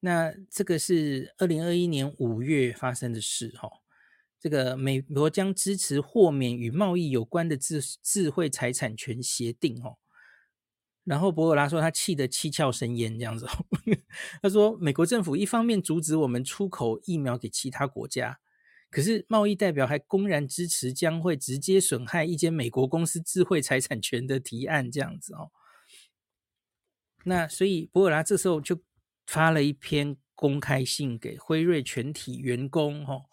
[0.00, 3.70] 那这个是二零二一年五月发生的事哦。
[4.38, 9.96] 这个美国将支持豁免与贸易有关的智智慧财产权协定哦，
[11.04, 13.46] 然后博尔拉说他气得七窍生烟这样子，
[14.42, 18.40] 他说美国政府一方面阻止我们出口疫苗给其他国家，
[18.90, 25.50] 可是贸易代表还公然支持将会直接损害一间美国公司智慧财产权的提案这样子哦，
[27.24, 28.82] 那所以博尔拉这时候就
[29.26, 33.24] 发了一篇公开信给辉瑞全体员工哦，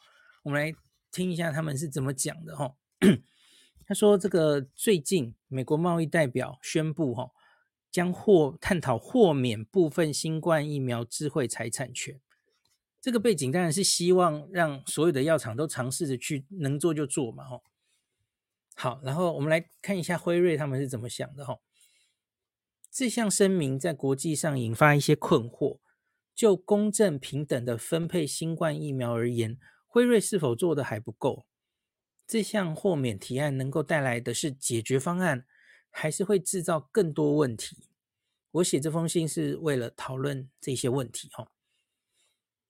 [0.44, 0.76] 我们来。
[1.14, 2.74] 听一下他们是怎么讲的哈。
[3.86, 7.30] 他说：“这个最近美国贸易代表宣布哈，
[7.92, 12.20] 将或探讨豁免部分新冠疫苗智慧财产权。
[13.02, 17.64] 这个背景当然是希望让所有的药厂都尝试着去能做就做嘛，吼。
[18.76, 21.62] 好，然后我们来看一下辉瑞他们是怎么想的，吼。
[22.90, 25.80] 这项声明在国际上引发一些困惑。
[26.34, 31.46] 就公正平等的分配新冠疫苗而言，辉瑞是否做得还不够？
[32.26, 35.46] 这项豁免提案能够带来的是解决方案，
[35.92, 37.90] 还是会制造更多问题？
[38.54, 41.30] 我写这封信是为了讨论这些问题。
[41.34, 41.52] 哈，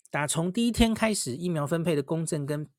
[0.09, 2.69] 打从第一天开始，疫苗分配的公正跟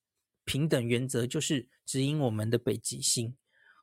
[0.45, 3.37] 平等原则就是指引我们的北极星。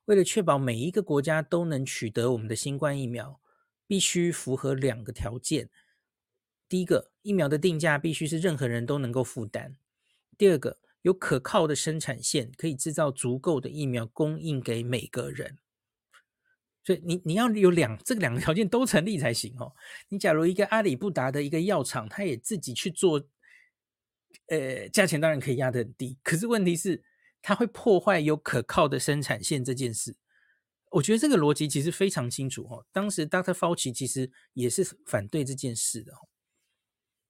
[0.05, 3.39] 为了确保每一个国家都能取得我们的新冠疫苗，
[3.87, 5.69] 必须符合两个条件。
[6.67, 9.73] 第一个，疫苗的定价必须是任何人都能够负担；
[10.37, 15.57] 第二个，有可靠的生产线，可以制造足够的疫苗供应给每个人。
[16.83, 19.73] 所以你你要有两这两个条件都成立才行哦。
[20.09, 23.21] 你假如一个阿里不达的一个药厂，他也自己去做，
[24.47, 27.03] 呃，价钱当然可以压得很低，可是问题是
[27.41, 30.15] 它会破坏有可靠的生产线这件事。
[30.91, 32.85] 我觉得这个逻辑其实非常清楚哦。
[32.91, 33.53] 当时 Dr.
[33.53, 36.17] Fauci 其实也是反对这件事的哦。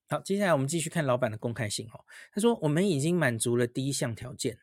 [0.08, 2.00] 好，接下来我们继续看老板的公开信哈。
[2.32, 4.58] 他说：“我们已经满足了第一项条件，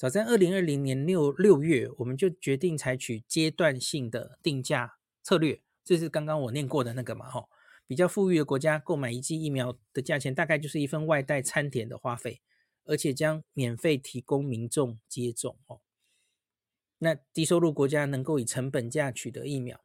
[0.00, 5.60] 早在二零二零年六六月，我们就决定采取阶段性的定价策略。
[5.84, 7.50] 这是刚刚我念过的那个嘛吼。
[7.86, 12.40] 比较富裕的国家购买一剂疫苗的价钱，大概就是一份外带餐点的花费，
[12.86, 15.82] 而且将免费提供民众接种哦。
[17.00, 19.84] 那低收入国家能够以成本价取得疫苗，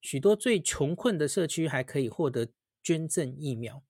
[0.00, 2.52] 许多最穷困的社区还可以获得
[2.84, 3.82] 捐赠疫苗。”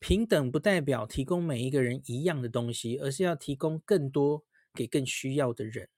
[0.00, 4.44] 平等不代表提供每一个人一样的东西，而是要提供更多
[4.76, 5.88] 给更需要的人。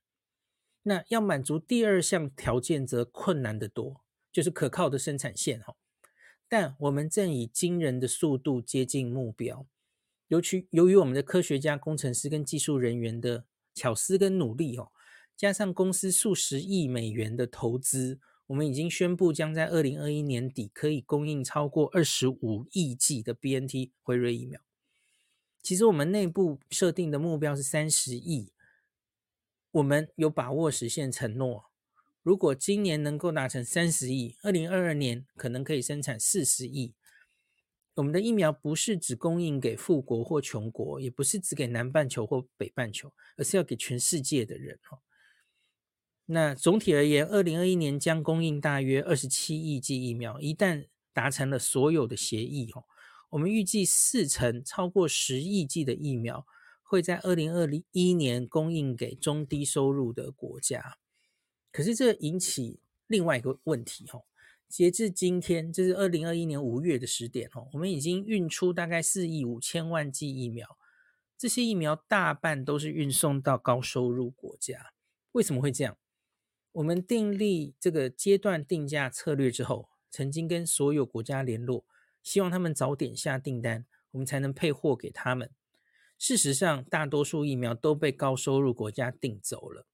[0.85, 4.01] 那要满足第二项条件则困难得多，
[4.33, 5.75] 就是可靠的生产线哈。
[6.49, 9.67] 但我们正以惊人的速度接近目标，
[10.29, 13.45] 尤其由于我们的科学家、工程师跟技术人员的
[13.75, 14.91] 巧思跟努力哦，
[15.37, 18.21] 加上公司数十亿美元的投资。
[18.47, 24.59] 我们已经宣布，将在二零二一年底可以供应超过二十五亿剂的 BNT 辉瑞疫苗。
[25.61, 28.51] 其实我们内部设定的目标是三十亿，
[29.71, 31.67] 我们有把握实现承诺。
[32.23, 36.95] 如果今年能够达成三十亿，二零二二年可能可以生产四十亿。
[37.95, 44.79] 我们的疫苗不是只供应给富国或穷国，也不是只给南半球或北半球，而是要给全世界的人。
[46.27, 50.41] 那总体而言，二零二一年将供应大约二十七亿剂疫苗。
[50.41, 52.85] 一旦达成了所有的协议，哦，
[53.31, 56.47] 我们预计四成超过十亿剂的疫苗
[56.89, 60.97] 会在二零二零一年供应给中低收入的国家。
[61.71, 64.25] 可是这引起另外一个问题，哦，
[64.67, 70.79] 截至今天，这是二零二一年五月的时点，哦，我们已经运出大概四亿五千万剂疫苗，
[71.37, 74.95] 这些疫苗大半都是运送到高收入国家。
[75.33, 75.99] 为什么会这样？
[76.73, 81.85] 我们订立这个阶段定价策略之后，曾经跟所有国家联络，
[82.23, 85.51] 希望他们早点下订单，我们才能配货给他们。
[86.19, 89.87] 事实上，大多数疫苗都被高收入国家订走了。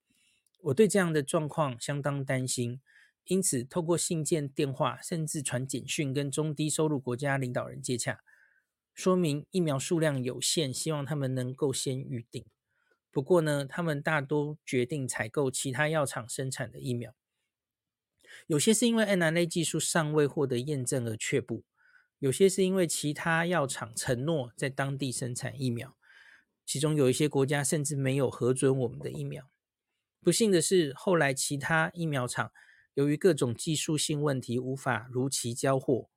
[0.62, 2.80] 我对这样的状况相当担心，
[3.24, 8.20] 因此透过信件、电话，甚至传简讯跟中低收入国家领导人接洽，
[8.94, 12.46] 说明疫苗数量有限，希望他们能够先预定。
[13.10, 17.14] 不过呢，他们大多决定采购其他药厂生产的疫苗，
[18.46, 21.64] 有些是因为 mRNA 技术尚未获得验证而却步，
[22.18, 25.94] 有些是因为其他药厂承诺在当地生产疫苗，
[26.64, 29.50] 其中有一些国家甚至没有核准我们的疫苗。
[30.20, 32.50] 不幸的是，后来其他疫苗厂
[32.94, 36.08] 由于各种技术性问题无法如期交货，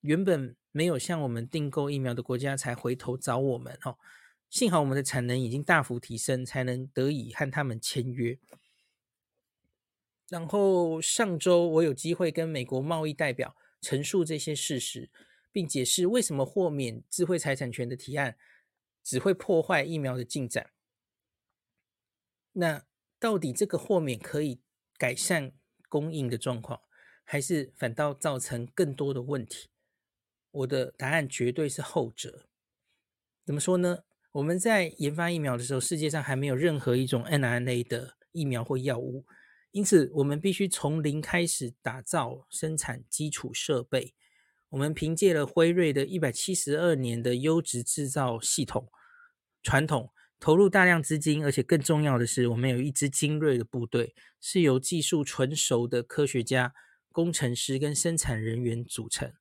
[0.00, 3.96] 原本没有向我们订购疫苗的国家才回头找我们哦。
[4.50, 8.38] 幸好我们的产能已经大幅提升，才能得以和他们签约。
[10.28, 15.08] 然后上周我有机会跟美国贸易代表陈述这些事实，
[15.50, 18.36] 并解释为什么豁免智慧财产权的提案
[19.02, 20.70] 只会破坏疫苗的进展。
[22.52, 22.84] 那
[23.18, 24.60] 到底这个豁免可以
[24.96, 25.52] 改善
[25.88, 26.80] 供应的状况，
[27.24, 29.70] 还是反倒造成更多的问题？
[30.50, 32.48] 我的答案绝对是后者。
[33.44, 34.04] 怎么说呢？
[34.32, 39.26] 我们在研发疫苗的时候，世界上还没有任何一种 mRNA 的疫苗或药物，
[39.72, 44.14] 因此我们必须从零开始打造生产基础设备。
[44.70, 48.90] 我们凭借了辉瑞的一百七十二年的优质制造系统
[49.62, 50.10] 传统，
[50.40, 56.74] 投入大量资金，而且更重要的是，我们有一支精锐的部队，是由技术纯熟的科学家、
[57.12, 59.32] 工程师跟生产人员组成，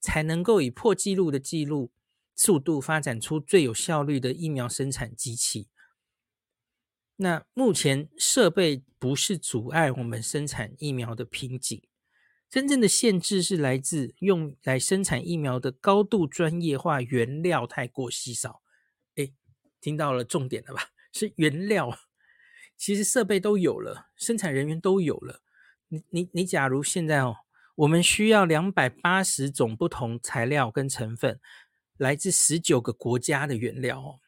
[0.00, 1.92] 才能够以破纪录的记录。
[2.34, 5.68] 速度发展出最有效率的疫苗生产机器。
[7.16, 11.82] 那目前设备不是阻碍我们生产疫苗的瓶颈，
[12.52, 18.60] 真正的限制是来自用来生产疫苗的高度专业化原料太过稀少。
[19.16, 19.32] 哎，
[19.80, 20.90] 听到了重点了吧？
[21.14, 21.98] 是原料。
[22.76, 25.40] 其实设备都有了，生产人员都有了。
[25.88, 27.36] 你你你，假如现在哦，
[27.74, 31.40] 我们需要两百八十种不同材料跟成分，
[31.96, 34.20] 来自十九个国家的原料哦。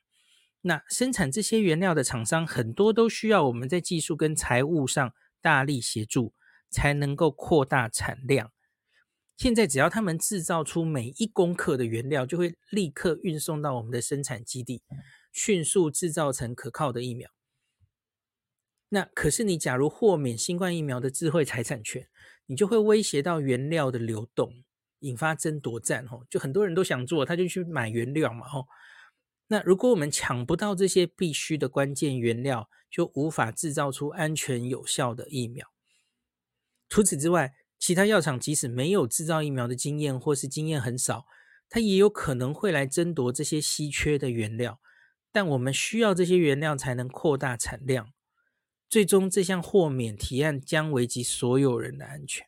[0.62, 6.32] 那生产这些原料的厂商很多都需要我们在技术跟财务上大力协助，
[6.74, 8.51] 才能够扩大产量。
[9.36, 14.82] 现在只要他们制造出每一公克的原料，就会立刻运送到我们的生产基地，
[15.32, 17.30] 迅速制造成可靠的疫苗。
[18.88, 22.09] 那可是你假如豁免新冠疫苗的智慧财产权，
[22.46, 24.64] 你就会威胁到原料的流动，
[25.01, 26.05] 引发争夺战。
[26.06, 28.46] 哦，就很多人都想做，他就去买原料嘛。
[28.52, 28.66] 哦。
[29.48, 35.73] 那如果我们抢不到这些必须的关键原料，就无法制造出安全有效的疫苗。
[36.89, 41.27] 除此之外，其他药厂即使没有制造疫苗的经验，或是经验很少，
[41.69, 44.81] 它也有可能会来争夺这些稀缺的原料。
[45.32, 48.12] 但我们需要这些原料才能扩大产量。
[48.89, 52.47] 最终，这项豁免提案将危及所有人的安全。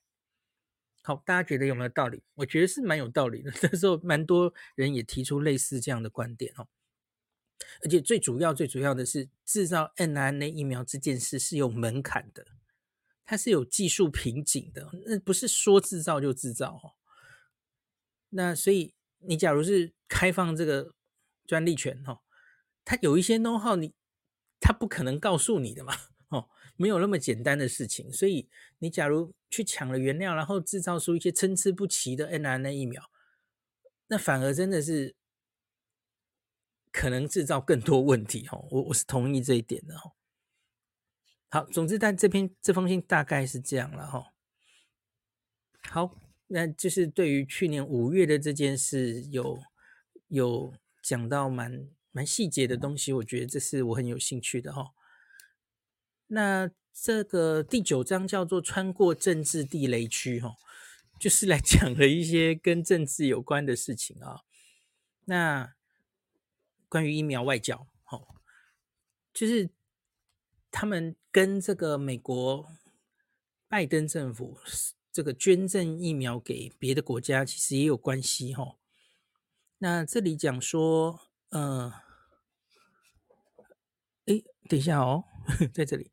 [1.02, 2.22] 好，大家觉得有没有道理？
[2.36, 3.52] 我觉得是蛮有道理的。
[3.62, 6.68] 那时候，蛮多人也提出类似这样的观点哦。
[7.82, 12.46] 而且最主要、最主要的是，制造 mRNA 疫苗这件事是有门槛的，
[13.26, 16.94] 它是有技术瓶颈的，那不是说制造就制造哦。
[18.30, 20.94] 那所以，你假如是开放这个
[21.46, 22.20] 专利权哦，
[22.84, 23.92] 它有一些 know how，你
[24.58, 25.94] 它不可能告诉你的嘛，
[26.28, 28.10] 哦，没有那么简单的事情。
[28.10, 28.48] 所以，
[28.78, 33.10] 你假如去抢了原料，然后制造出一些参差不齐的 n r n a 疫苗，
[34.06, 35.14] 那反而真的是。
[36.92, 40.15] 可能制造更多问题哦，我我是同意这一点的哦。
[41.48, 44.32] 好，总之，但这篇这封信大概是这样了哈。
[45.88, 46.18] 好，
[46.48, 49.62] 那就是对于去年五月的这件事有
[50.28, 54.92] 有讲到蛮蛮细节的东西，我觉得这是我很有兴趣的哈。
[56.26, 60.56] 那这个第九章叫做“穿过政治地雷区”哈，
[61.20, 64.40] 就是来 讲了一些跟政治有关的事情啊。
[65.26, 65.74] 那
[66.88, 68.26] 关于疫苗外交，哦，
[69.32, 69.70] 就是
[70.70, 72.68] 他们跟这个美国
[73.68, 74.58] 拜登政府
[75.12, 78.76] 这个捐赠疫苗给别的国家，其实也有关系，哈。
[79.78, 81.20] 那这里讲说，
[81.50, 81.90] 嗯，
[84.26, 85.24] 哎，等一下哦，
[85.72, 86.10] 在这里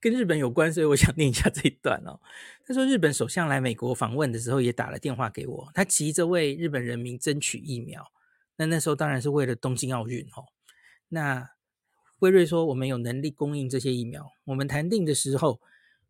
[0.00, 2.20] 跟日本有关，所以我想念一下这一段哦。
[2.66, 8.10] 他说，日本首相来美国访问的时候，也打了电话给我，他急着为日本人民争取疫苗。
[8.56, 10.44] 那那时候当然是为了东京奥运哦。
[11.08, 11.50] 那
[12.20, 14.30] 辉瑞说，我们有能力供应这些疫苗。
[14.44, 15.58] 我们谈定的时候，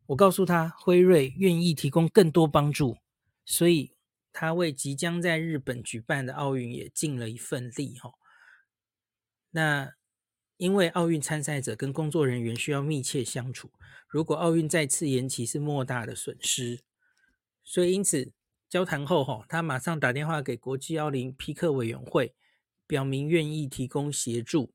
[0.06, 2.96] 我告诉他辉瑞愿意提供更多帮助，
[3.44, 3.92] 所以
[4.32, 8.14] 他为即将在日本举办的奥运也尽了一份力哈。
[9.52, 9.92] 那
[10.56, 13.70] 因为奥运参赛者跟工作人员需要密切相处，
[14.08, 16.80] 如果奥运再次延期是莫大的损失，
[17.62, 18.32] 所以因此
[18.68, 22.34] 交谈后哈，他马上打电话给国际奥林匹克委员会。
[22.88, 24.72] 表明愿意提供协助，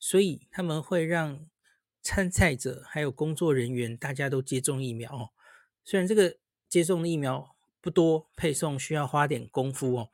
[0.00, 1.46] 所以他们会让
[2.02, 5.30] 参赛者还有工作人员大家都接种疫苗哦。
[5.84, 10.10] 虽然这个接种的疫苗不多，配送需要花点功夫哦。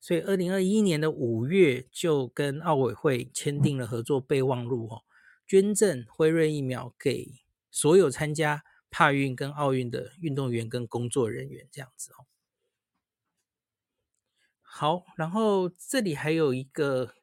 [0.00, 5.02] 所以二零二一年的五月就跟奥委会签订了合作备忘录哦，
[5.46, 7.40] 捐赠辉瑞疫苗给
[7.70, 12.26] 所有参加帕运跟奥运的运动员跟工作人员这样子哦。
[14.60, 17.14] 好，然后这里还有一个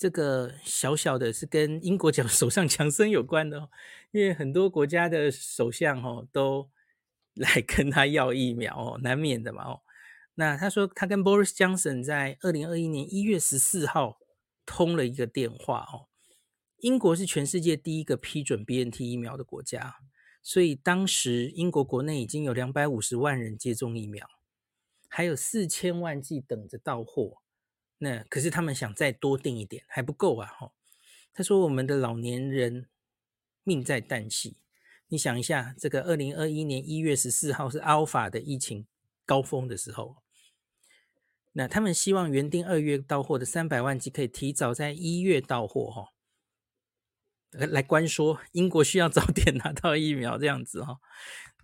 [0.00, 3.68] 这个小小的，是跟英国讲 首相强森有关的哦，
[4.12, 6.70] 因为很多国家的首相哦都
[7.36, 9.82] 来跟他要疫苗哦，难免的嘛哦。
[10.36, 14.18] 那他说他跟 Boris Johnson 在二零二一年一月十四号
[14.64, 16.08] 通了一个电话哦。
[16.78, 19.96] 英国是全世界第一个批准 BNT 疫苗的国家，
[20.42, 24.26] 所以当时英国国内已经有两百五十万人接种疫苗。
[25.10, 27.42] 还有四千万剂等着到货，
[28.02, 30.46] 那可是他们想再多订一点，还不够啊！
[30.58, 30.72] 哈，
[31.34, 32.88] 他说我们的老年人
[33.62, 34.56] 命在旦夕，
[35.08, 38.86] 你想一下，这个二零二一年一月十四号是阿尔法的疫情
[39.26, 40.16] 高峰的时候，
[41.52, 46.08] 那他们希望原定二月到货的三百万剂可以提早在一月到货，哈，
[47.50, 51.00] 来关说英国需要早点拿到疫苗这样子，哈，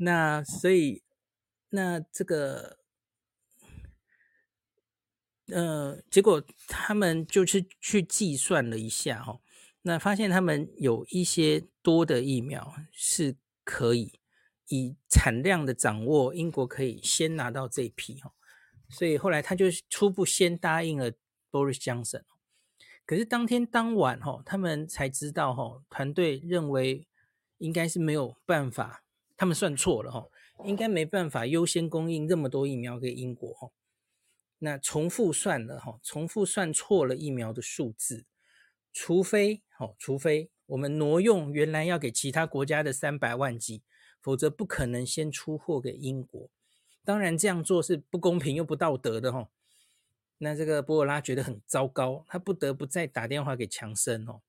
[0.00, 1.02] 那所以
[1.70, 2.84] 那这个。
[5.48, 9.38] 呃，结果他们就是去计算了一下哈，
[9.82, 14.18] 那发现他们有一些多的疫苗是可以
[14.68, 18.32] 以产量的掌握，英国可以先拿到这批哈，
[18.88, 21.12] 所以后来他就初步先答应了
[21.52, 22.22] Boris Johnson。
[23.04, 27.06] 可是当天当晚哈，他们才知道哈，团队认为
[27.58, 29.04] 应该是没有办法，
[29.36, 30.26] 他们算错了哈，
[30.64, 33.70] 应该没办法优先供应这么多疫苗给英国哈。
[34.58, 38.24] 那重复算了哈，重复算错了疫苗的数字，
[38.92, 43.82] 除非哦，除非我们挪用原来要给其他国家的三百万剂，
[44.22, 46.48] 否则不可能先出货给英国。
[47.04, 49.50] 当然这样做是不公平又不道德的哈。
[50.38, 54.42] 那这个博尔拉觉得很糟糕，他不得不再打电话给强生哦。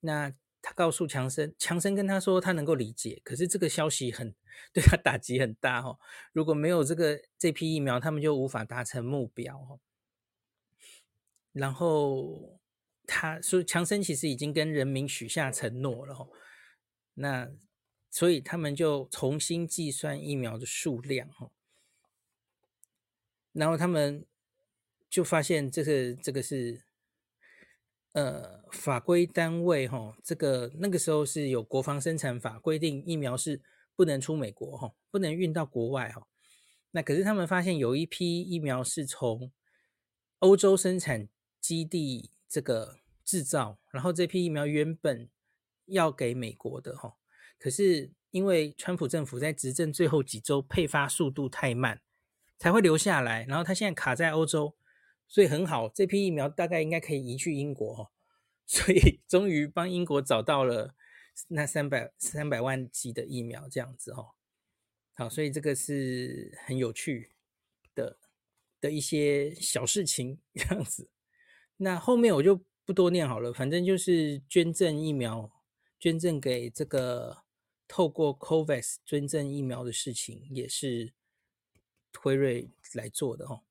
[0.00, 4.34] 那他告诉强生，强生跟他说他能够理解，可是这个消息很。
[4.74, 5.98] 对他打击很大哈，
[6.32, 9.78] 如果没有这个这批疫苗，他们就无法达成目标哈。
[11.52, 12.60] 然后
[13.06, 16.28] 他说，强生其实已经跟人民许下承诺了哈。
[17.14, 17.50] 那
[18.10, 21.50] 所以他们就重新计算疫苗的数量哈。
[23.52, 24.26] 然后他们
[25.08, 26.82] 就发现这个这个是
[28.12, 33.62] 呃法规单位哈，这个那个时候是有国防生产法规定疫苗是。
[33.96, 36.26] 不能出美国哈，不能运到国外哈。
[36.92, 39.52] 那可是他们发现有一批疫苗是从
[40.38, 41.28] 欧洲生产
[41.60, 45.28] 基地这个制造，然后这批疫苗原本
[45.84, 47.18] 要给美国的哈，
[47.58, 52.00] 可是因为川普政府在执政最后几周配发速度太慢，
[52.58, 53.44] 才会留下来。
[53.46, 54.74] 然后他现在卡在欧洲，
[55.30, 58.10] 所以很好，这批疫苗大概应该可以移去英国哦，
[58.66, 60.94] 所以终于帮英国找到了。
[61.48, 64.34] 那三百三百万剂的疫苗这样子哦，
[65.14, 67.30] 好，所以这个是很有趣
[67.94, 68.18] 的
[68.78, 71.08] 的一些小事情 这样子。
[71.78, 75.50] 那后面我就不多念好了，反正就是捐赠疫苗，
[75.98, 77.44] 捐赠给这个
[77.88, 81.14] 透过 COVAX 捐赠疫苗的事情，也是
[82.20, 83.62] 辉瑞来做的哦。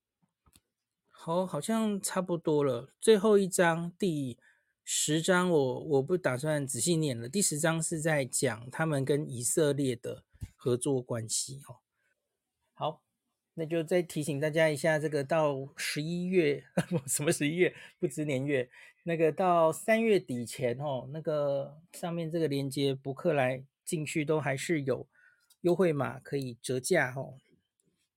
[1.22, 4.38] 好，好像差不多了，最后一章第。
[4.86, 7.28] 十章我我不打算仔细念了。
[7.28, 10.24] 第十章是在讲他们跟以色列的
[10.56, 11.84] 合作关系哦。
[12.74, 13.04] 好，
[13.56, 16.64] 那就再提醒大家一下，这个到十一月，
[17.06, 18.70] 什么十一月不知年月，
[19.04, 25.06] 那个到三月底前哦，那个上面这个链接博客来进去都还是有
[25.62, 27.36] 优惠码可以折价哦。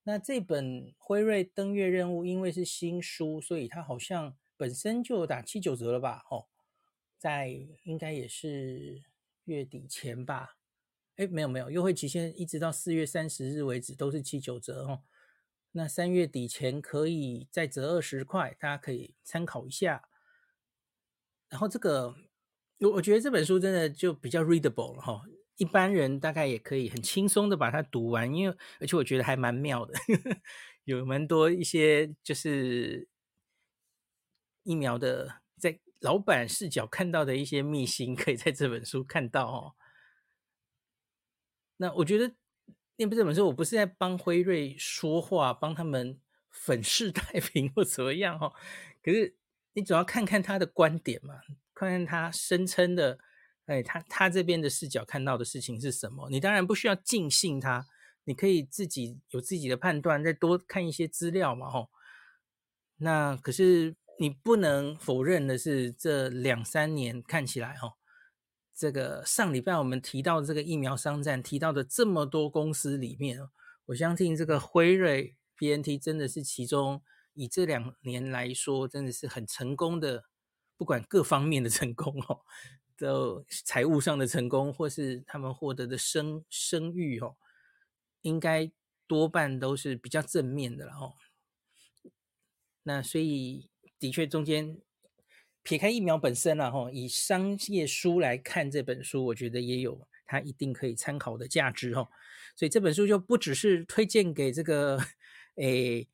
[0.04, 6.24] 那这本辉瑞登月任务因为是新书，所以它好像本身就打七九折了吧？
[6.30, 6.46] 哦。
[7.18, 9.04] 在应该也是
[9.44, 10.56] 月底前吧，
[11.14, 15.04] 哎，没有没有，优惠期限一直到四月三十日为止都是七九折哦。
[15.70, 20.08] 那三月底前可以再折二十块，大家可以参考一下。
[21.48, 22.16] 然后这个，
[22.80, 25.22] 我我觉得这本书真的就比较 readable 了哈，
[25.56, 29.94] 一般人大概也可以很轻松的把它读完，因为而且我觉得还蛮妙的，
[30.84, 33.08] 有蛮多一些就是
[34.62, 35.42] 疫苗的。
[35.58, 39.76] 在老板视角看到的一些秘辛，可以在这本书看到哦。
[41.76, 42.34] 那我觉得
[42.96, 46.20] 念这本书，我不是在帮辉瑞说话，帮他们
[46.50, 48.52] 粉饰太平或怎么样哈。
[49.00, 49.36] 可是
[49.74, 51.40] 你总要看看他的观点嘛，
[51.74, 53.20] 看看他声称的，
[53.66, 56.28] 哎，他他这边的视角看到的事情是什么。
[56.30, 57.86] 你当然不需要尽信他，
[58.24, 61.90] 你可以自己有自己的判断，再多看一些资料嘛，吼。
[62.96, 63.96] 那可是。
[64.18, 67.94] 你不能否认的是，这两三年看起来，吼，
[68.72, 73.40] 这个上礼拜我们提到这个疫苗商战，提到的这么多公司里面，
[73.86, 77.02] 我相信这个辉瑞 BNT 真的是其中，
[77.32, 80.26] 以这两年来说，真的是很成功的，
[80.76, 82.42] 不管各方面的成功哦，
[83.02, 87.36] 的财务上的成功，或是他们获得的声声誉哦，
[88.22, 88.70] 应该
[89.06, 91.14] 多半都是比较正面的了哦。
[92.84, 93.68] 那所以。
[93.98, 94.80] 的确，中间
[95.62, 102.08] 撇开疫苗本身了哈，以商业书来看这本书，我觉得也有它一定可以参考的价值哈。
[102.56, 104.98] 所以这本书就不只是推荐给这个
[105.54, 106.08] 诶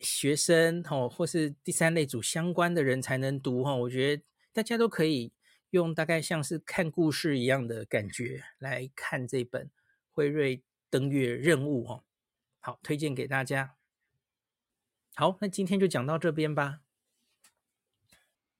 [0.00, 3.76] 学生哈，或是第三类组相关的人才能读哈。
[3.76, 4.22] 我觉得
[4.54, 5.30] 大家都可以
[5.70, 9.70] 用大概像是看故事一样的感觉来看这本
[10.12, 12.04] 辉瑞登月任务哦。
[12.60, 13.76] 好，推荐给大家。
[15.14, 16.80] 好，那今天就讲到这边吧。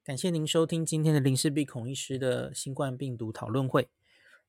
[0.02, 3.88] 感谢您收听今天的林氏璧孔医师的新冠病毒讨论会。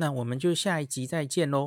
[0.00, 1.58] 那我们就下一集再见喽。